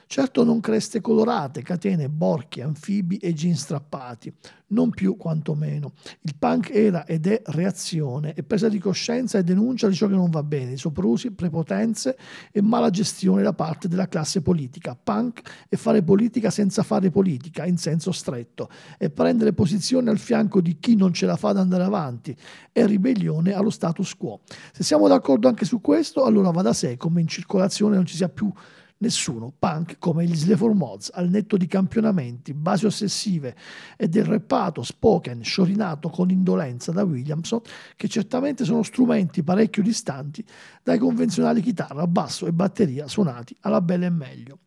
Certo 0.08 0.44
non 0.44 0.60
creste 0.60 1.00
colorate, 1.00 1.62
catene, 1.62 2.08
borchie, 2.08 2.62
anfibi 2.62 3.16
e 3.16 3.34
jeans 3.34 3.62
strappati, 3.62 4.32
non 4.68 4.90
più 4.90 5.16
quantomeno. 5.16 5.94
Il 6.20 6.36
punk 6.38 6.70
era 6.70 7.04
ed 7.04 7.26
è 7.26 7.42
reazione 7.46 8.32
e 8.34 8.44
presa 8.44 8.68
di 8.68 8.78
coscienza 8.78 9.36
e 9.36 9.42
denuncia 9.42 9.88
di 9.88 9.96
ciò 9.96 10.06
che 10.06 10.14
non 10.14 10.30
va 10.30 10.44
bene, 10.44 10.70
di 10.70 10.76
soprusi, 10.76 11.32
prepotenze 11.32 12.16
e 12.52 12.62
mala 12.62 12.88
gestione 12.88 13.42
da 13.42 13.52
parte 13.52 13.88
della 13.88 14.06
classe 14.06 14.42
politica. 14.42 14.96
Punk 14.96 15.42
è 15.68 15.74
fare 15.74 16.02
politica 16.02 16.50
senza 16.50 16.84
fare 16.84 17.10
politica, 17.10 17.66
in 17.66 17.76
senso 17.76 18.12
stretto, 18.12 18.70
e 18.98 19.10
prendere 19.10 19.54
posizione 19.54 20.08
al 20.10 20.18
fianco 20.18 20.60
di 20.60 20.78
chi 20.78 20.94
non 20.94 21.12
ce 21.12 21.26
la 21.26 21.36
fa 21.36 21.48
ad 21.48 21.58
andare 21.58 21.82
avanti, 21.82 22.34
è 22.70 22.86
ribellione 22.86 23.54
allo 23.54 23.70
status 23.70 24.14
quo. 24.14 24.40
Se 24.72 24.84
siamo 24.84 25.08
d'accordo 25.08 25.48
anche 25.48 25.64
su 25.64 25.80
questo, 25.80 26.24
allora 26.24 26.52
va 26.52 26.62
da 26.62 26.72
sé 26.72 26.96
come 26.96 27.20
in 27.20 27.26
circolazione 27.26 27.96
non 27.96 28.06
ci 28.06 28.14
sia 28.14 28.28
più 28.28 28.52
Nessuno, 28.98 29.52
punk 29.58 29.98
come 29.98 30.24
gli 30.24 30.34
Sleaford 30.34 30.74
Mods, 30.74 31.10
al 31.12 31.28
netto 31.28 31.58
di 31.58 31.66
campionamenti, 31.66 32.54
basi 32.54 32.86
ossessive 32.86 33.54
e 33.96 34.08
del 34.08 34.24
reppato 34.24 34.82
spoken 34.82 35.44
sciorinato 35.44 36.08
con 36.08 36.30
indolenza 36.30 36.92
da 36.92 37.04
Williamson, 37.04 37.60
che 37.94 38.08
certamente 38.08 38.64
sono 38.64 38.82
strumenti 38.82 39.42
parecchio 39.42 39.82
distanti 39.82 40.42
dai 40.82 40.98
convenzionali 40.98 41.60
chitarra, 41.60 42.06
basso 42.06 42.46
e 42.46 42.52
batteria 42.52 43.06
suonati 43.06 43.54
alla 43.60 43.82
bella 43.82 44.06
e 44.06 44.10
meglio. 44.10 44.58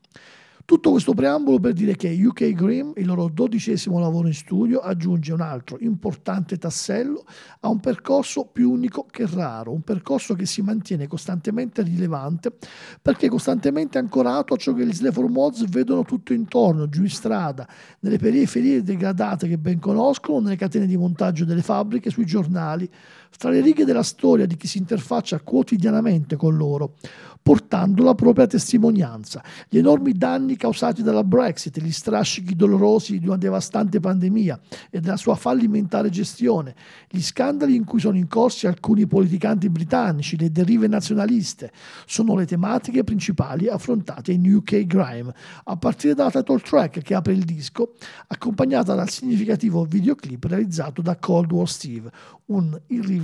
Tutto 0.70 0.92
questo 0.92 1.16
preambolo 1.16 1.60
per 1.60 1.74
dire 1.74 1.96
che 1.96 2.16
UK 2.24 2.52
Grimm, 2.52 2.92
il 2.98 3.08
loro 3.08 3.28
dodicesimo 3.28 3.98
lavoro 3.98 4.28
in 4.28 4.36
studio, 4.36 4.82
aggiunge 4.82 5.34
un 5.34 5.42
altro 5.42 5.80
importante 5.80 6.60
tassello 6.60 7.26
a 7.62 7.70
un 7.70 7.80
percorso 7.80 8.46
più 8.46 8.70
unico 8.70 9.08
che 9.10 9.26
raro, 9.26 9.72
un 9.72 9.82
percorso 9.82 10.36
che 10.36 10.46
si 10.46 10.62
mantiene 10.62 11.08
costantemente 11.08 11.82
rilevante 11.82 12.54
perché 13.02 13.30
costantemente 13.30 13.98
ancorato 13.98 14.54
a 14.54 14.58
ciò 14.58 14.74
che 14.74 14.86
gli 14.86 14.94
Sleaford 14.94 15.32
Mods 15.32 15.68
vedono 15.68 16.04
tutto 16.04 16.34
intorno, 16.34 16.88
giù 16.88 17.02
in 17.02 17.10
strada, 17.10 17.68
nelle 18.02 18.20
periferie 18.20 18.84
degradate 18.84 19.48
che 19.48 19.58
ben 19.58 19.80
conoscono, 19.80 20.40
nelle 20.40 20.56
catene 20.56 20.86
di 20.86 20.98
montaggio 20.98 21.46
delle 21.46 21.64
fabbriche, 21.64 22.12
sui 22.12 22.26
giornali, 22.26 22.88
fra 23.30 23.50
le 23.50 23.62
righe 23.62 23.86
della 23.86 24.04
storia 24.04 24.46
di 24.46 24.58
chi 24.58 24.68
si 24.68 24.78
interfaccia 24.78 25.40
quotidianamente 25.40 26.36
con 26.36 26.58
loro, 26.58 26.96
portando 27.42 28.04
la 28.04 28.16
propria 28.16 28.48
testimonianza. 28.48 29.42
Gli 29.70 29.78
enormi 29.78 30.14
danni 30.14 30.58
causati 30.58 31.02
dalla 31.02 31.24
Brexit, 31.24 31.80
gli 31.80 31.92
strascichi 31.92 32.56
dolorosi 32.56 33.18
di 33.18 33.28
una 33.28 33.38
devastante 33.38 34.00
pandemia 34.00 34.60
e 34.90 35.00
della 35.00 35.16
sua 35.16 35.36
fallimentare 35.36 36.10
gestione, 36.10 36.76
gli 37.10 37.22
scandali 37.22 37.76
in 37.76 37.86
cui 37.86 38.00
sono 38.00 38.18
incorsi 38.18 38.68
alcuni 38.68 39.08
politicanti 39.08 39.70
britannici, 39.70 40.38
le 40.38 40.52
derive 40.52 40.88
nazionaliste, 40.88 41.72
sono 42.06 42.36
le 42.36 42.46
tematiche 42.46 43.04
principali 43.04 43.68
affrontate 43.68 44.32
in 44.32 44.54
UK 44.54 44.86
Grime, 44.86 45.34
a 45.64 45.78
partire 45.78 46.14
dalla 46.14 46.32
title 46.32 46.60
track 46.60 47.02
che 47.02 47.16
apre 47.16 47.34
il 47.34 47.46
disco, 47.46 47.94
accompagnata 48.28 48.94
dal 48.96 49.10
significativo 49.10 49.86
videoclip 49.86 50.44
realizzato 50.44 51.02
da 51.02 51.16
Cold 51.16 51.52
War 51.52 51.68
Steve, 51.70 52.12
un 52.48 52.80
irriverente 52.88 53.19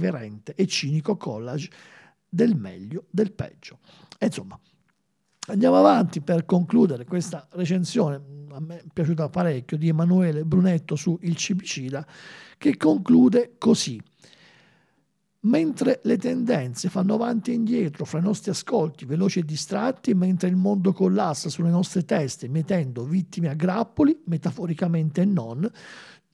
e 0.56 0.68
cinico 0.68 1.18
collage 1.18 1.70
del 2.28 2.56
meglio 2.56 3.06
del 3.10 3.32
peggio. 3.32 3.80
E 4.18 4.28
insomma, 4.28 4.60
andiamo 5.48 5.78
avanti 5.78 6.22
per 6.22 6.46
concludere 6.46 7.06
questa 7.06 7.48
recensione, 7.52 8.22
a 8.52 8.60
me 8.60 8.80
è 8.80 8.84
piaciuta 8.92 9.30
parecchio, 9.30 9.78
di 9.78 9.88
Emanuele 9.88 10.44
Brunetto 10.44 10.96
su 10.96 11.18
Il 11.22 11.36
Cibicida, 11.36 12.06
che 12.58 12.78
conclude 12.78 13.56
così. 13.58 14.02
Mentre 15.46 16.00
le 16.04 16.18
tendenze 16.18 16.90
fanno 16.90 17.14
avanti 17.14 17.52
e 17.52 17.54
indietro 17.54 18.04
fra 18.04 18.18
i 18.18 18.24
nostri 18.24 18.50
ascolti 18.50 19.06
veloci 19.06 19.40
e 19.40 19.44
distratti, 19.44 20.16
mentre 20.16 20.50
il 20.50 20.56
mondo 20.56 20.92
collassa 20.92 21.50
sulle 21.50 21.70
nostre 21.70 22.04
teste, 22.04 22.48
mettendo 22.48 23.04
vittime 23.04 23.50
a 23.50 23.54
grappoli, 23.54 24.24
metaforicamente 24.26 25.22
e 25.22 25.26
non, 25.26 25.70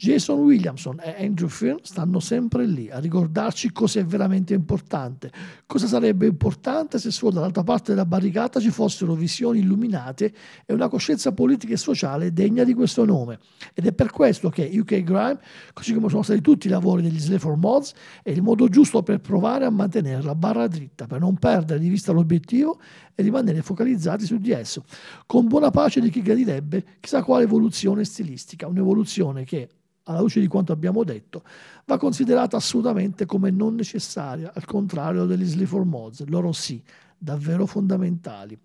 Jason 0.01 0.39
Williamson 0.39 0.99
e 0.99 1.23
Andrew 1.23 1.47
Finn 1.47 1.75
stanno 1.83 2.19
sempre 2.19 2.65
lì 2.65 2.89
a 2.89 2.97
ricordarci 2.97 3.71
cosa 3.71 3.99
è 3.99 4.03
veramente 4.03 4.55
importante. 4.55 5.31
Cosa 5.67 5.85
sarebbe 5.85 6.25
importante 6.25 6.97
se 6.97 7.11
solo 7.11 7.33
dall'altra 7.33 7.61
parte 7.61 7.91
della 7.91 8.07
barricata 8.07 8.59
ci 8.59 8.71
fossero 8.71 9.13
visioni 9.13 9.59
illuminate 9.59 10.33
e 10.65 10.73
una 10.73 10.87
coscienza 10.87 11.33
politica 11.33 11.73
e 11.73 11.77
sociale 11.77 12.33
degna 12.33 12.63
di 12.63 12.73
questo 12.73 13.05
nome. 13.05 13.37
Ed 13.75 13.85
è 13.85 13.93
per 13.93 14.09
questo 14.09 14.49
che 14.49 14.71
UK 14.73 15.03
Grime, 15.03 15.39
così 15.71 15.93
come 15.93 16.09
sono 16.09 16.23
stati 16.23 16.41
tutti 16.41 16.65
i 16.65 16.71
lavori 16.71 17.03
degli 17.03 17.19
Slayer 17.19 17.55
Mods, 17.55 17.93
è 18.23 18.31
il 18.31 18.41
modo 18.41 18.69
giusto 18.69 19.03
per 19.03 19.19
provare 19.19 19.65
a 19.65 19.69
mantenere 19.69 20.23
la 20.23 20.33
barra 20.33 20.65
dritta, 20.65 21.05
per 21.05 21.19
non 21.19 21.37
perdere 21.37 21.77
di 21.77 21.89
vista 21.89 22.11
l'obiettivo 22.11 22.79
e 23.13 23.21
rimanere 23.21 23.61
focalizzati 23.61 24.25
su 24.25 24.39
di 24.39 24.49
esso, 24.49 24.83
con 25.27 25.47
buona 25.47 25.69
pace 25.69 26.01
di 26.01 26.09
chi 26.09 26.23
gradirebbe 26.23 26.85
chissà 26.99 27.21
quale 27.21 27.43
evoluzione 27.43 28.03
stilistica, 28.03 28.65
un'evoluzione 28.65 29.43
che 29.43 29.69
alla 30.03 30.19
luce 30.19 30.39
di 30.39 30.47
quanto 30.47 30.71
abbiamo 30.71 31.03
detto, 31.03 31.43
va 31.85 31.97
considerata 31.97 32.57
assolutamente 32.57 33.25
come 33.25 33.51
non 33.51 33.75
necessaria, 33.75 34.51
al 34.53 34.65
contrario 34.65 35.25
degli 35.25 35.45
Sleaford 35.45 35.87
Mods, 35.87 36.25
loro 36.27 36.51
sì, 36.51 36.81
davvero 37.17 37.65
fondamentali. 37.65 38.57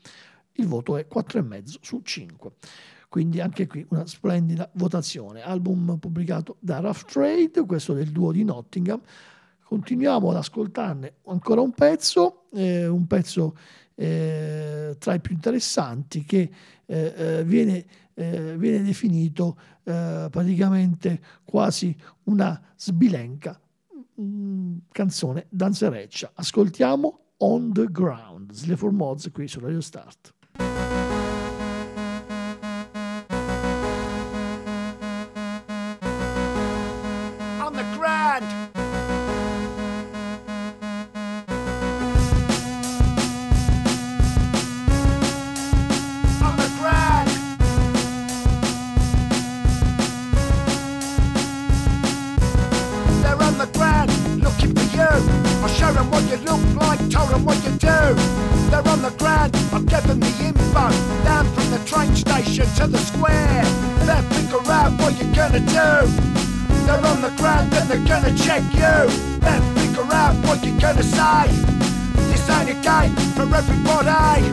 Il 0.53 0.66
voto 0.66 0.96
è 0.96 1.07
4,5 1.12 1.77
su 1.81 2.01
5. 2.03 2.51
Quindi 3.09 3.40
anche 3.40 3.66
qui 3.66 3.87
una 3.90 4.07
splendida 4.07 4.68
votazione. 4.75 5.42
Album 5.42 5.99
pubblicato 5.99 6.57
da 6.59 6.81
Rough 6.81 7.05
Trade, 7.05 7.64
questo 7.64 7.92
del 7.92 8.11
duo 8.11 8.33
di 8.33 8.44
Nottingham. 8.44 9.01
Continuiamo 9.62 10.31
ad 10.31 10.37
ascoltarne 10.37 11.14
ancora 11.27 11.61
un 11.61 11.72
pezzo, 11.72 12.44
eh, 12.53 12.87
un 12.87 13.07
pezzo 13.07 13.57
eh, 13.94 14.96
tra 14.99 15.14
i 15.14 15.20
più 15.20 15.35
interessanti 15.35 16.25
che 16.25 16.51
eh, 16.87 17.14
eh 17.16 17.44
viene 17.44 17.85
eh, 18.16 18.57
viene 18.57 18.83
definito 18.83 19.59
eh, 19.85 20.29
praticamente 20.31 21.20
quasi 21.44 21.94
una 22.25 22.61
sbilenca 22.75 23.61
mh, 24.14 24.22
mm, 24.22 24.77
canzone 24.90 25.46
danzereccia. 25.51 26.33
Ascoltiamo 26.35 27.20
On 27.38 27.72
the 27.72 27.87
Ground, 27.90 28.53
Sleaford 28.53 28.94
Mods 28.94 29.31
qui 29.33 29.46
su 29.46 29.61
Radio 29.61 29.81
Start. 29.81 30.35
up 56.57 56.99
told 57.11 57.31
them 57.31 57.45
what 57.45 57.57
you 57.64 57.73
do. 57.73 58.01
They're 58.71 58.87
on 58.88 59.03
the 59.03 59.14
ground, 59.19 59.55
I'm 59.73 59.85
giving 59.87 60.21
the 60.21 60.33
info. 60.40 60.87
Down 61.25 61.45
from 61.55 61.71
the 61.71 61.81
train 61.85 62.14
station 62.14 62.66
to 62.79 62.87
the 62.87 62.99
square. 62.99 63.64
They'll 64.07 64.23
figure 64.35 64.71
out 64.71 64.92
what 65.01 65.12
you're 65.19 65.35
gonna 65.35 65.61
do. 65.61 65.90
They're 66.87 67.05
on 67.12 67.21
the 67.23 67.33
ground, 67.37 67.71
then 67.73 67.88
they're 67.88 68.07
gonna 68.07 68.35
check 68.37 68.62
you. 68.75 68.97
They'll 69.45 69.66
figure 69.77 70.09
out 70.12 70.35
what 70.47 70.64
you're 70.64 70.81
gonna 70.81 71.03
say. 71.03 71.47
This 72.31 72.49
ain't 72.51 72.71
a 72.71 72.79
game 72.83 73.14
for 73.35 73.47
everybody. 73.55 74.45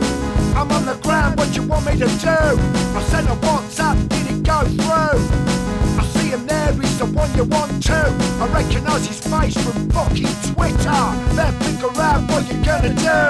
I'm 0.56 0.70
on 0.70 0.86
the 0.86 0.98
ground, 1.02 1.38
what 1.38 1.54
you 1.56 1.62
want 1.62 1.86
me 1.86 1.92
to 1.92 2.06
do? 2.06 2.38
I 2.96 3.02
sent 3.10 3.28
a 3.28 3.36
WhatsApp, 3.46 3.96
did 4.08 4.26
it 4.32 4.42
go 4.42 4.60
through? 4.78 5.63
He's 6.94 6.98
the 6.98 7.06
one 7.06 7.32
you 7.34 7.44
want 7.44 7.82
to. 7.84 7.94
I 7.94 8.46
recognise 8.52 9.06
his 9.06 9.20
face 9.20 9.54
from 9.54 9.88
fucking 9.90 10.34
Twitter. 10.52 11.02
Then 11.34 11.52
figure 11.60 12.00
out 12.00 12.28
what 12.30 12.46
you're 12.50 12.64
gonna 12.64 12.94
do. 12.94 13.20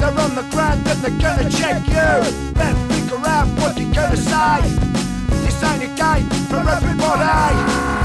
They're 0.00 0.18
on 0.18 0.34
the 0.34 0.46
ground 0.50 0.86
and 0.86 0.98
they're 1.00 1.18
gonna 1.18 1.50
check 1.50 1.86
you. 1.86 2.52
Then 2.54 2.76
figure 2.88 3.26
out 3.26 3.48
what 3.58 3.78
you're 3.78 3.92
gonna 3.92 4.16
say. 4.16 4.60
This 5.44 5.62
ain't 5.62 5.84
a 5.84 5.94
game 5.96 6.28
for 6.48 6.60
everybody. 6.68 7.97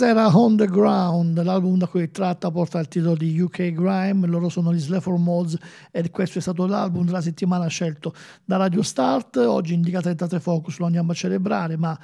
Questa 0.00 0.18
era 0.18 0.34
On 0.34 0.56
the 0.56 0.64
Ground, 0.64 1.42
l'album 1.42 1.76
da 1.76 1.86
cui 1.86 2.04
è 2.04 2.10
tratta 2.10 2.50
porta 2.50 2.78
il 2.78 2.88
titolo 2.88 3.14
di 3.14 3.38
UK 3.38 3.72
Grime, 3.72 4.26
loro 4.26 4.48
sono 4.48 4.72
gli 4.72 4.78
Sleaford 4.78 5.20
Mods 5.20 5.58
e 5.90 6.10
questo 6.10 6.38
è 6.38 6.40
stato 6.40 6.64
l'album 6.66 7.04
della 7.04 7.20
settimana 7.20 7.66
scelto 7.66 8.14
da 8.42 8.56
Radio 8.56 8.80
Start, 8.80 9.36
oggi 9.36 9.74
indica 9.74 10.00
33 10.00 10.40
Focus, 10.40 10.78
lo 10.78 10.86
andiamo 10.86 11.12
a 11.12 11.14
celebrare, 11.14 11.76
ma 11.76 11.98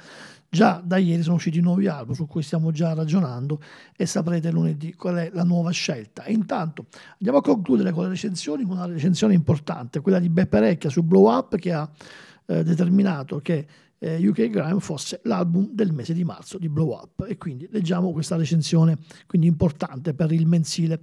già 0.47 0.79
da 0.85 0.97
ieri 0.97 1.23
sono 1.23 1.37
usciti 1.37 1.59
nuovi 1.59 1.87
album 1.87 2.13
su 2.13 2.27
cui 2.27 2.43
stiamo 2.43 2.69
già 2.69 2.93
ragionando 2.93 3.59
e 3.95 4.05
saprete 4.05 4.51
lunedì 4.51 4.93
qual 4.93 5.15
è 5.15 5.31
la 5.33 5.43
nuova 5.43 5.71
scelta. 5.71 6.27
Intanto 6.27 6.85
andiamo 7.13 7.39
a 7.39 7.41
concludere 7.41 7.91
con 7.93 8.03
le 8.03 8.09
recensioni, 8.09 8.63
con 8.63 8.77
una 8.77 8.85
recensione 8.85 9.33
importante, 9.33 10.01
quella 10.01 10.19
di 10.19 10.29
Beppe 10.29 10.59
Recchia 10.59 10.91
su 10.91 11.01
Blow 11.01 11.31
Up 11.35 11.55
che 11.55 11.73
ha 11.73 11.89
eh, 12.45 12.63
determinato 12.63 13.39
che 13.39 13.65
eh, 13.99 14.25
UK 14.27 14.49
Grime 14.49 14.79
fosse 14.79 15.19
l'album 15.23 15.69
del 15.71 15.91
mese 15.91 16.13
di 16.13 16.23
marzo 16.23 16.57
di 16.57 16.69
Blow 16.69 16.91
Up 16.91 17.25
e 17.27 17.37
quindi 17.37 17.67
leggiamo 17.71 18.11
questa 18.11 18.35
recensione 18.35 18.97
quindi 19.25 19.47
importante 19.47 20.13
per 20.13 20.31
il 20.31 20.45
mensile 20.47 21.01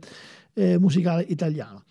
eh, 0.55 0.79
musicale 0.79 1.23
italiano. 1.23 1.85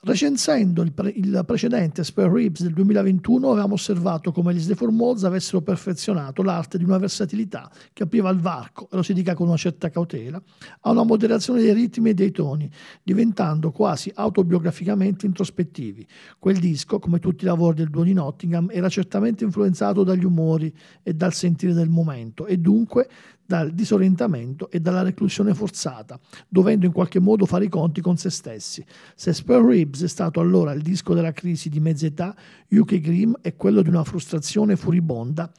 Recensendo 0.00 0.82
il, 0.82 0.92
pre- 0.92 1.10
il, 1.10 1.42
precedente 1.44 2.04
Spare 2.04 2.32
Ribs 2.32 2.62
del 2.62 2.72
2021 2.72 3.50
avevamo 3.50 3.74
osservato 3.74 4.30
come 4.30 4.54
gli 4.54 4.60
Sleaford 4.60 4.94
Mods 4.94 5.24
avessero 5.24 5.60
perfezionato 5.60 6.44
l'arte 6.44 6.78
di 6.78 6.84
una 6.84 6.98
versatilità 6.98 7.68
che 7.92 8.04
apriva 8.04 8.30
il 8.30 8.38
varco, 8.38 8.86
lo 8.92 9.02
si 9.02 9.12
dica 9.12 9.34
con 9.34 9.48
una 9.48 9.56
certa 9.56 9.90
cautela, 9.90 10.40
a 10.82 10.90
una 10.90 11.02
moderazione 11.02 11.60
dei 11.62 11.72
ritmi 11.72 12.10
e 12.10 12.14
dei 12.14 12.30
toni, 12.30 12.70
diventando 13.02 13.72
quasi 13.72 14.12
autobiograficamente 14.14 15.26
introspettivi. 15.26 16.06
Quel 16.38 16.58
disco, 16.58 17.00
come 17.00 17.18
tutti 17.18 17.42
i 17.42 17.48
lavori 17.48 17.78
del 17.78 17.90
duo 17.90 18.04
di 18.04 18.12
Nottingham, 18.12 18.68
era 18.70 18.88
certamente 18.88 19.42
influenzato 19.42 20.04
dagli 20.04 20.24
umori 20.24 20.72
e 21.02 21.12
dal 21.12 21.32
sentire 21.32 21.72
del 21.72 21.88
momento 21.88 22.46
e 22.46 22.56
dunque 22.58 23.08
dal 23.48 23.72
disorientamento 23.72 24.70
e 24.70 24.78
dalla 24.78 25.00
reclusione 25.00 25.54
forzata, 25.54 26.20
dovendo 26.50 26.84
in 26.84 26.92
qualche 26.92 27.18
modo 27.18 27.46
fare 27.46 27.64
i 27.64 27.70
conti 27.70 28.02
con 28.02 28.18
se 28.18 28.28
stessi. 28.28 28.84
Se 29.14 29.32
Spare 29.32 29.66
Ribs 29.66 30.02
è 30.02 30.06
stato 30.06 30.38
allora 30.38 30.72
il 30.72 30.82
disco 30.82 31.14
della 31.14 31.32
crisi 31.32 31.70
di 31.70 31.80
mezza 31.80 32.04
età, 32.04 32.36
UK 32.68 33.00
Grimm 33.00 33.32
è 33.40 33.56
quello 33.56 33.80
di 33.80 33.88
una 33.88 34.04
frustrazione 34.04 34.76
furibonda 34.76 35.50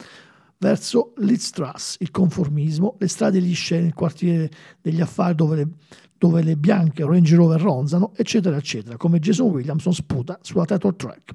verso 0.60 1.14
l'Itstrass, 1.16 1.96
il 2.00 2.10
conformismo, 2.10 2.96
le 2.98 3.08
strade 3.08 3.38
lisce 3.38 3.80
nel 3.80 3.94
quartiere 3.94 4.50
degli 4.80 5.00
affari 5.00 5.34
dove 5.34 5.56
le, 5.56 5.68
dove 6.18 6.42
le 6.42 6.54
bianche 6.56 7.02
Range 7.02 7.34
Rover 7.34 7.58
ronzano, 7.58 8.12
eccetera, 8.14 8.56
eccetera, 8.58 8.98
come 8.98 9.20
Jason 9.20 9.48
Williamson 9.48 9.94
sputa 9.94 10.38
sulla 10.42 10.66
title 10.66 10.94
track. 10.96 11.32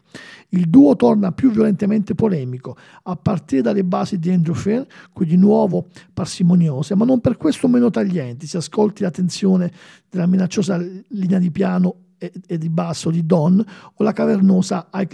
Il 0.50 0.70
duo 0.70 0.96
torna 0.96 1.32
più 1.32 1.50
violentemente 1.50 2.14
polemico, 2.14 2.78
a 3.04 3.16
partire 3.16 3.64
dalle 3.64 3.84
basi 3.84 4.20
di 4.20 4.30
Andrew 4.30 4.54
Finn, 4.54 4.84
qui 5.12 5.26
di 5.26 5.38
nuovo 5.38 5.88
parsimoniose, 6.14 6.94
ma 6.94 7.04
non 7.04 7.20
per 7.20 7.36
questo 7.38 7.68
meno 7.68 7.90
taglienti. 7.90 8.46
Si 8.46 8.58
ascolti 8.58 9.02
la 9.02 9.10
tensione 9.12 9.72
della 10.08 10.28
minacciosa 10.28 10.78
linea 11.08 11.40
di 11.40 11.50
piano 11.50 11.96
e, 12.18 12.58
di 12.58 12.70
basso 12.70 13.10
di 13.10 13.26
Don 13.26 13.64
o 13.94 14.04
la 14.04 14.14
cavernosa 14.14 14.90
I 14.94 15.08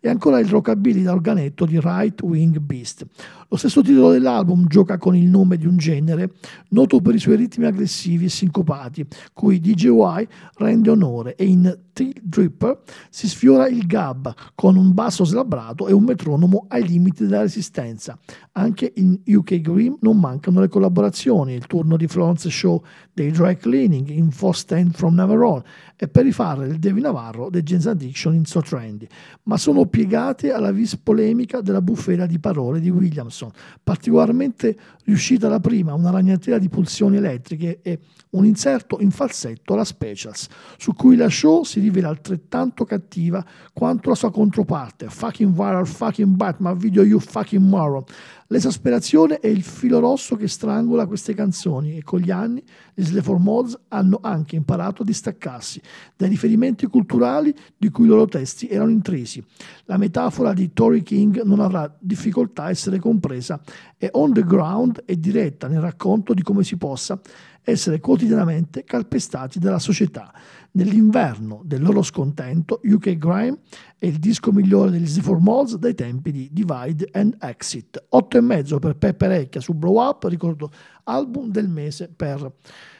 e 0.00 0.08
ancora 0.08 0.38
il 0.38 0.48
rockabilly 0.48 1.02
da 1.02 1.12
organetto 1.12 1.64
di 1.64 1.78
Right 1.80 2.20
Wing 2.22 2.58
Beast. 2.58 3.06
Lo 3.54 3.60
stesso 3.60 3.82
titolo 3.82 4.10
dell'album 4.10 4.66
gioca 4.66 4.98
con 4.98 5.14
il 5.14 5.28
nome 5.28 5.56
di 5.56 5.68
un 5.68 5.76
genere 5.76 6.32
noto 6.70 7.00
per 7.00 7.14
i 7.14 7.20
suoi 7.20 7.36
ritmi 7.36 7.66
aggressivi 7.66 8.24
e 8.24 8.28
sincopati, 8.28 9.06
cui 9.32 9.60
DJY 9.60 10.26
rende 10.56 10.90
onore 10.90 11.36
e 11.36 11.44
in 11.44 11.78
Till 11.92 12.12
Dripper 12.20 12.80
si 13.08 13.28
sfiora 13.28 13.68
il 13.68 13.86
gab 13.86 14.34
con 14.56 14.76
un 14.76 14.92
basso 14.92 15.24
slabbrato 15.24 15.86
e 15.86 15.92
un 15.92 16.02
metronomo 16.02 16.64
ai 16.66 16.84
limiti 16.84 17.22
della 17.22 17.42
resistenza. 17.42 18.18
Anche 18.54 18.92
in 18.96 19.20
UK 19.24 19.60
Grimm 19.60 19.94
non 20.00 20.18
mancano 20.18 20.58
le 20.58 20.66
collaborazioni, 20.66 21.54
il 21.54 21.68
turno 21.68 21.96
di 21.96 22.08
Florence 22.08 22.50
Show 22.50 22.82
dei 23.12 23.30
Dry 23.30 23.56
Cleaning 23.56 24.08
in 24.08 24.32
Four 24.32 24.56
Stand 24.56 24.96
from 24.96 25.14
Never 25.14 25.38
On 25.38 25.62
e 25.96 26.08
per 26.08 26.24
rifare 26.24 26.66
il 26.66 26.78
David 26.78 27.02
Navarro 27.02 27.50
dei 27.50 27.62
James 27.62 27.86
Addiction 27.86 28.34
in 28.34 28.44
So 28.44 28.60
Trendy, 28.60 29.06
ma 29.44 29.56
sono 29.56 29.86
piegate 29.86 30.52
alla 30.52 30.72
vis 30.72 30.96
polemica 30.96 31.60
della 31.60 31.80
bufera 31.80 32.26
di 32.26 32.38
parole 32.38 32.80
di 32.80 32.90
Williamson, 32.90 33.50
particolarmente 33.82 34.76
riuscita 35.04 35.48
la 35.48 35.60
prima, 35.60 35.94
una 35.94 36.10
ragnatela 36.10 36.58
di 36.58 36.68
pulsioni 36.68 37.16
elettriche 37.16 37.80
e 37.82 38.00
un 38.30 38.44
inserto 38.44 38.98
in 39.00 39.10
falsetto 39.10 39.74
alla 39.74 39.84
Specials, 39.84 40.48
su 40.76 40.94
cui 40.94 41.16
la 41.16 41.28
show 41.28 41.62
si 41.62 41.80
rivela 41.80 42.08
altrettanto 42.08 42.84
cattiva 42.84 43.44
quanto 43.72 44.08
la 44.08 44.14
sua 44.14 44.30
controparte, 44.30 45.08
fucking 45.08 45.52
viral, 45.52 45.86
fucking 45.86 46.34
Batman, 46.34 46.76
video 46.76 47.02
you 47.02 47.20
fucking 47.20 47.62
moron. 47.62 48.04
L'esasperazione 48.48 49.40
è 49.40 49.46
il 49.46 49.62
filo 49.62 50.00
rosso 50.00 50.36
che 50.36 50.48
strangola 50.48 51.06
queste 51.06 51.34
canzoni 51.34 51.96
e 51.96 52.02
con 52.02 52.20
gli 52.20 52.30
anni 52.30 52.62
gli 52.92 53.02
Sleaford 53.02 53.40
Mods 53.40 53.78
hanno 53.88 54.18
anche 54.22 54.56
imparato 54.56 55.02
a 55.02 55.04
distaccarsi 55.04 55.80
dai 56.16 56.28
riferimenti 56.28 56.86
culturali 56.86 57.54
di 57.76 57.88
cui 57.90 58.04
i 58.04 58.08
loro 58.08 58.26
testi 58.26 58.68
erano 58.68 58.90
intrisi. 58.90 59.42
La 59.84 59.96
metafora 59.96 60.52
di 60.52 60.72
Tory 60.72 61.02
King 61.02 61.42
non 61.42 61.60
avrà 61.60 61.92
difficoltà 61.98 62.64
a 62.64 62.70
essere 62.70 62.98
compresa 62.98 63.60
e 63.96 64.10
on 64.12 64.32
the 64.32 64.44
ground 64.44 65.02
è 65.04 65.16
diretta 65.16 65.66
nel 65.66 65.80
racconto 65.80 66.34
di 66.34 66.42
come 66.42 66.64
si 66.64 66.76
possa 66.76 67.18
essere 67.62 67.98
quotidianamente 67.98 68.84
calpestati 68.84 69.58
dalla 69.58 69.78
società. 69.78 70.32
Nell'inverno 70.76 71.62
del 71.64 71.82
loro 71.82 72.02
scontento, 72.02 72.80
UK 72.82 73.16
Grime 73.16 73.60
è 73.96 74.06
il 74.06 74.18
disco 74.18 74.50
migliore 74.50 74.90
degli 74.90 75.04
Z4 75.04 75.38
Mods 75.38 75.76
dai 75.76 75.94
tempi 75.94 76.32
di 76.32 76.48
Divide 76.50 77.10
and 77.12 77.36
Exit. 77.38 78.08
8,5 78.12 78.78
per 78.80 78.96
Peppe 78.96 79.28
Recchia 79.28 79.60
su 79.60 79.72
Blow 79.74 80.00
Up, 80.00 80.24
ricordo 80.24 80.72
album 81.04 81.50
del 81.50 81.68
mese 81.68 82.08
per 82.08 82.52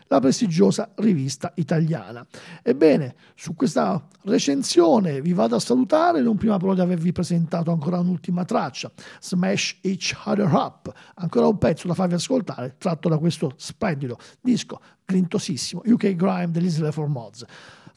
la 0.08 0.20
prestigiosa 0.20 0.90
rivista 0.96 1.52
italiana. 1.56 2.26
Ebbene, 2.62 3.14
su 3.34 3.54
questa 3.54 4.06
recensione 4.22 5.20
vi 5.20 5.32
vado 5.32 5.56
a 5.56 5.60
salutare, 5.60 6.20
non 6.20 6.36
prima 6.36 6.56
però 6.58 6.74
di 6.74 6.80
avervi 6.80 7.12
presentato 7.12 7.70
ancora 7.70 7.98
un'ultima 7.98 8.44
traccia, 8.44 8.90
Smash 9.20 9.78
Each 9.80 10.14
Other 10.24 10.50
Up, 10.52 10.92
ancora 11.14 11.46
un 11.46 11.58
pezzo 11.58 11.86
da 11.86 11.94
farvi 11.94 12.14
ascoltare, 12.14 12.76
tratto 12.78 13.08
da 13.08 13.18
questo 13.18 13.52
splendido 13.56 14.18
disco 14.40 14.80
grintosissimo, 15.04 15.82
UK 15.84 16.14
Grime 16.14 16.50
dell'Isle 16.50 16.92
for 16.92 17.08
Mods. 17.08 17.44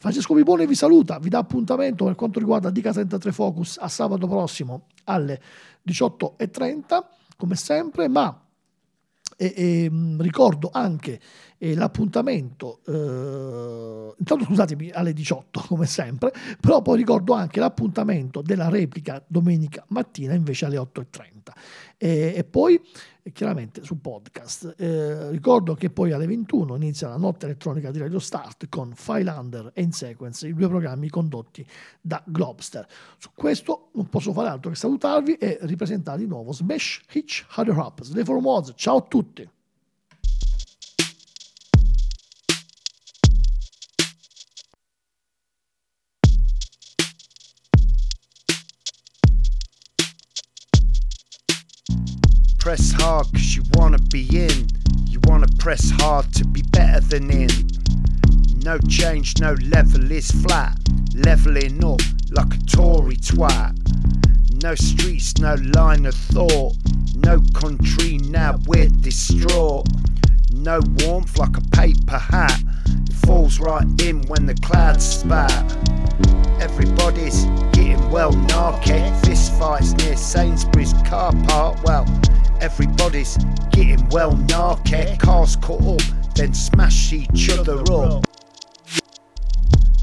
Francesco 0.00 0.34
Vibone 0.34 0.66
vi 0.66 0.76
saluta, 0.76 1.18
vi 1.18 1.28
dà 1.28 1.38
appuntamento 1.38 2.04
per 2.04 2.14
quanto 2.14 2.38
riguarda 2.38 2.70
Dica 2.70 2.92
33 2.92 3.32
Focus 3.32 3.78
a 3.80 3.88
sabato 3.88 4.28
prossimo 4.28 4.86
alle 5.04 5.40
18.30, 5.84 7.02
come 7.36 7.56
sempre, 7.56 8.06
ma 8.06 8.47
e, 9.40 9.54
e, 9.56 9.90
ricordo 10.18 10.68
anche 10.72 11.20
eh, 11.58 11.74
l'appuntamento, 11.76 12.80
eh, 12.86 14.14
intanto 14.18 14.44
scusatemi 14.44 14.90
alle 14.90 15.12
18 15.12 15.64
come 15.68 15.86
sempre, 15.86 16.32
però 16.60 16.82
poi 16.82 16.96
ricordo 16.96 17.34
anche 17.34 17.60
l'appuntamento 17.60 18.42
della 18.42 18.68
replica 18.68 19.22
domenica 19.24 19.84
mattina 19.88 20.34
invece 20.34 20.64
alle 20.64 20.78
8.30 20.78 21.36
e, 21.98 22.32
e 22.36 22.44
poi 22.44 22.80
chiaramente 23.32 23.84
su 23.84 24.00
podcast. 24.00 24.74
Eh, 24.78 25.30
ricordo 25.30 25.74
che 25.74 25.90
poi 25.90 26.12
alle 26.12 26.26
21 26.26 26.76
inizia 26.76 27.08
la 27.08 27.16
notte 27.16 27.46
elettronica 27.46 27.90
di 27.90 27.98
Radio 27.98 28.18
Start 28.18 28.68
con 28.68 28.92
Filelander 28.94 29.72
e 29.74 29.82
In 29.82 29.92
Sequence, 29.92 30.46
i 30.46 30.54
due 30.54 30.68
programmi 30.68 31.10
condotti 31.10 31.66
da 32.00 32.22
Globster. 32.24 32.86
Su 33.18 33.30
questo 33.34 33.90
non 33.94 34.08
posso 34.08 34.32
fare 34.32 34.48
altro 34.48 34.70
che 34.70 34.76
salutarvi 34.76 35.34
e 35.34 35.58
ripresentare 35.62 36.18
di 36.18 36.26
nuovo 36.26 36.52
Smash 36.52 37.02
Hitch 37.12 37.44
Harder 37.50 37.76
Up. 37.76 38.02
Slay 38.02 38.24
for 38.24 38.40
Mods, 38.40 38.72
ciao 38.76 38.96
a 38.96 39.02
tutti! 39.02 39.57
Cause 53.08 53.56
you 53.56 53.62
wanna 53.72 53.98
be 54.10 54.22
in. 54.38 54.68
You 55.06 55.18
wanna 55.24 55.48
press 55.58 55.90
hard 55.90 56.30
to 56.34 56.44
be 56.44 56.62
better 56.72 57.00
than 57.00 57.30
in. 57.30 57.48
No 58.62 58.78
change, 58.86 59.40
no 59.40 59.54
level 59.54 60.10
is 60.12 60.30
flat. 60.30 60.78
Leveling 61.14 61.82
up 61.82 62.02
like 62.30 62.54
a 62.54 62.58
Tory 62.66 63.16
twat. 63.16 63.74
No 64.62 64.74
streets, 64.74 65.38
no 65.38 65.54
line 65.74 66.04
of 66.04 66.14
thought. 66.14 66.74
No 67.16 67.40
country, 67.54 68.18
now 68.18 68.58
we're 68.66 68.88
distraught. 69.00 69.88
No 70.52 70.80
warmth 71.00 71.38
like 71.38 71.56
a 71.56 71.62
paper 71.70 72.18
hat. 72.18 72.60
It 73.08 73.14
falls 73.14 73.58
right 73.58 73.86
in 74.02 74.22
when 74.28 74.44
the 74.44 74.54
clouds 74.54 75.04
spat. 75.06 75.50
Everybody's 76.60 77.44
getting 77.72 78.10
well 78.10 78.32
narky. 78.32 79.00
Fist 79.24 79.52
fights 79.58 79.92
near 79.94 80.16
Sainsbury's 80.16 80.92
car 81.06 81.32
park. 81.46 81.82
Well, 81.84 82.04
Everybody's 82.70 83.38
getting 83.72 84.06
well 84.10 84.32
narky, 84.32 85.18
cars 85.18 85.56
cut 85.56 85.80
up, 85.80 86.02
then 86.34 86.52
smash 86.52 87.14
each 87.14 87.48
other 87.48 87.80
up. 87.90 88.26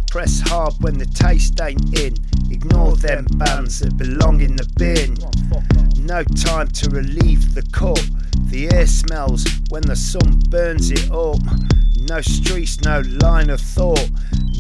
Press 0.10 0.39
hard 0.39 0.73
when 0.80 0.97
the 0.97 1.06
taste 1.06 1.62
ain't 1.62 1.97
in. 1.97 2.15
Ignore 2.49 2.95
them 2.95 3.28
bands 3.36 3.82
that 3.82 3.95
belong 3.97 4.41
in 4.41 4.56
the 4.56 4.67
bin. 4.78 5.15
No 6.04 6.23
time 6.23 6.67
to 6.69 6.89
relieve 6.89 7.54
the 7.54 7.62
cup. 7.71 7.99
The 8.49 8.67
air 8.73 8.88
smells 8.88 9.45
when 9.69 9.84
the 9.84 9.95
sun 9.95 10.39
burns 10.49 10.89
it 10.89 11.12
up. 11.12 11.39
No 12.10 12.19
streets, 12.21 12.82
no 12.82 13.01
line 13.21 13.51
of 13.51 13.62
thought. 13.62 14.10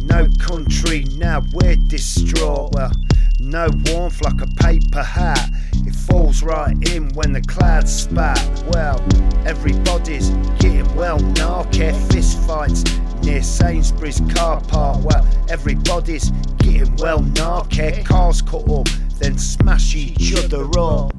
No 0.03 0.29
country, 0.39 1.05
now 1.17 1.41
we're 1.53 1.75
distraught. 1.87 2.71
Well, 2.73 2.91
no 3.39 3.67
warmth 3.87 4.21
like 4.21 4.41
a 4.41 4.47
paper 4.47 5.03
hat. 5.03 5.49
It 5.85 5.95
falls 5.95 6.41
right 6.43 6.75
in 6.89 7.09
when 7.09 7.33
the 7.33 7.41
clouds 7.41 7.91
spat. 7.91 8.39
Well, 8.69 9.03
everybody's 9.45 10.29
getting 10.59 10.93
well 10.95 11.19
narky. 11.19 11.93
Fist 12.11 12.39
fights 12.47 12.83
near 13.23 13.43
Sainsbury's 13.43 14.21
car 14.33 14.61
park. 14.61 15.03
Well, 15.03 15.27
everybody's 15.49 16.31
getting 16.57 16.95
well 16.97 17.19
narky. 17.19 18.05
Cars 18.05 18.41
cut 18.41 18.69
up, 18.69 18.87
then 19.19 19.37
smash 19.37 19.95
each 19.95 20.35
other 20.35 20.67
up. 20.79 21.13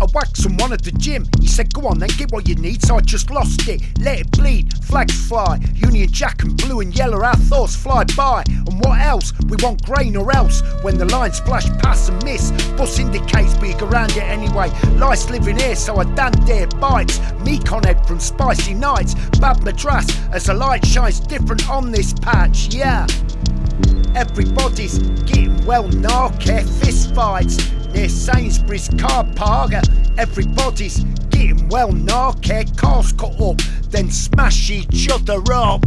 I 0.00 0.06
whacked 0.14 0.36
someone 0.36 0.72
at 0.72 0.82
the 0.82 0.92
gym. 0.92 1.26
He 1.40 1.48
said, 1.48 1.72
Go 1.74 1.88
on 1.88 1.98
then, 1.98 2.10
get 2.16 2.30
what 2.30 2.48
you 2.48 2.54
need. 2.54 2.84
So 2.84 2.96
I 2.96 3.00
just 3.00 3.30
lost 3.30 3.68
it. 3.68 3.82
Let 3.98 4.20
it 4.20 4.30
bleed. 4.30 4.72
Flags 4.84 5.26
fly. 5.26 5.58
Union 5.74 6.08
Jack 6.10 6.42
and 6.42 6.56
blue 6.56 6.80
and 6.80 6.96
yellow. 6.96 7.22
Our 7.22 7.34
thoughts 7.34 7.74
fly 7.74 8.04
by. 8.16 8.44
And 8.48 8.80
what 8.84 9.00
else? 9.00 9.32
We 9.48 9.56
want 9.62 9.84
grain 9.84 10.16
or 10.16 10.30
else. 10.34 10.62
When 10.82 10.98
the 10.98 11.04
lines 11.06 11.40
flash 11.40 11.68
past 11.78 12.10
and 12.10 12.22
miss, 12.24 12.52
bus 12.76 12.98
indicates 12.98 13.54
big 13.54 13.82
around 13.82 14.12
it 14.12 14.22
anyway. 14.22 14.70
Life's 14.96 15.28
living 15.30 15.58
here, 15.58 15.76
so 15.76 15.96
I 15.96 16.04
damn 16.14 16.32
dare 16.44 16.66
bites. 16.66 17.20
Me 17.44 17.58
con 17.58 17.82
head 17.82 18.06
from 18.06 18.20
spicy 18.20 18.74
nights. 18.74 19.14
Bad 19.40 19.64
madras 19.64 20.06
as 20.30 20.44
the 20.44 20.54
light 20.54 20.86
shines 20.86 21.20
different 21.20 21.68
on 21.68 21.90
this 21.90 22.12
patch. 22.12 22.74
Yeah. 22.74 23.06
Everybody's 24.14 24.98
getting 25.24 25.64
well 25.64 25.84
narky, 25.88 26.62
fist 26.80 27.14
fights 27.14 27.56
near 27.92 28.08
Sainsbury's 28.08 28.88
car 28.98 29.24
park. 29.36 29.72
Everybody's 30.16 31.04
getting 31.30 31.68
well 31.68 31.90
narky, 31.92 32.76
cars 32.76 33.12
cut 33.12 33.40
up, 33.40 33.58
then 33.90 34.10
smash 34.10 34.70
each 34.70 35.08
other 35.10 35.40
up. 35.52 35.82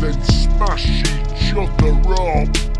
Then 0.00 0.22
smash 0.24 0.88
each 0.88 1.54
other 1.54 1.94
up. 2.14 2.74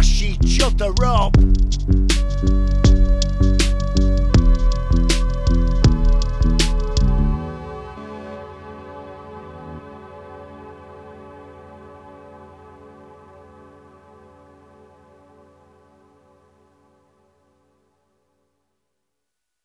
smash 0.00 0.22
of 0.62 0.76
the 0.76 0.92
rope. 1.00 2.79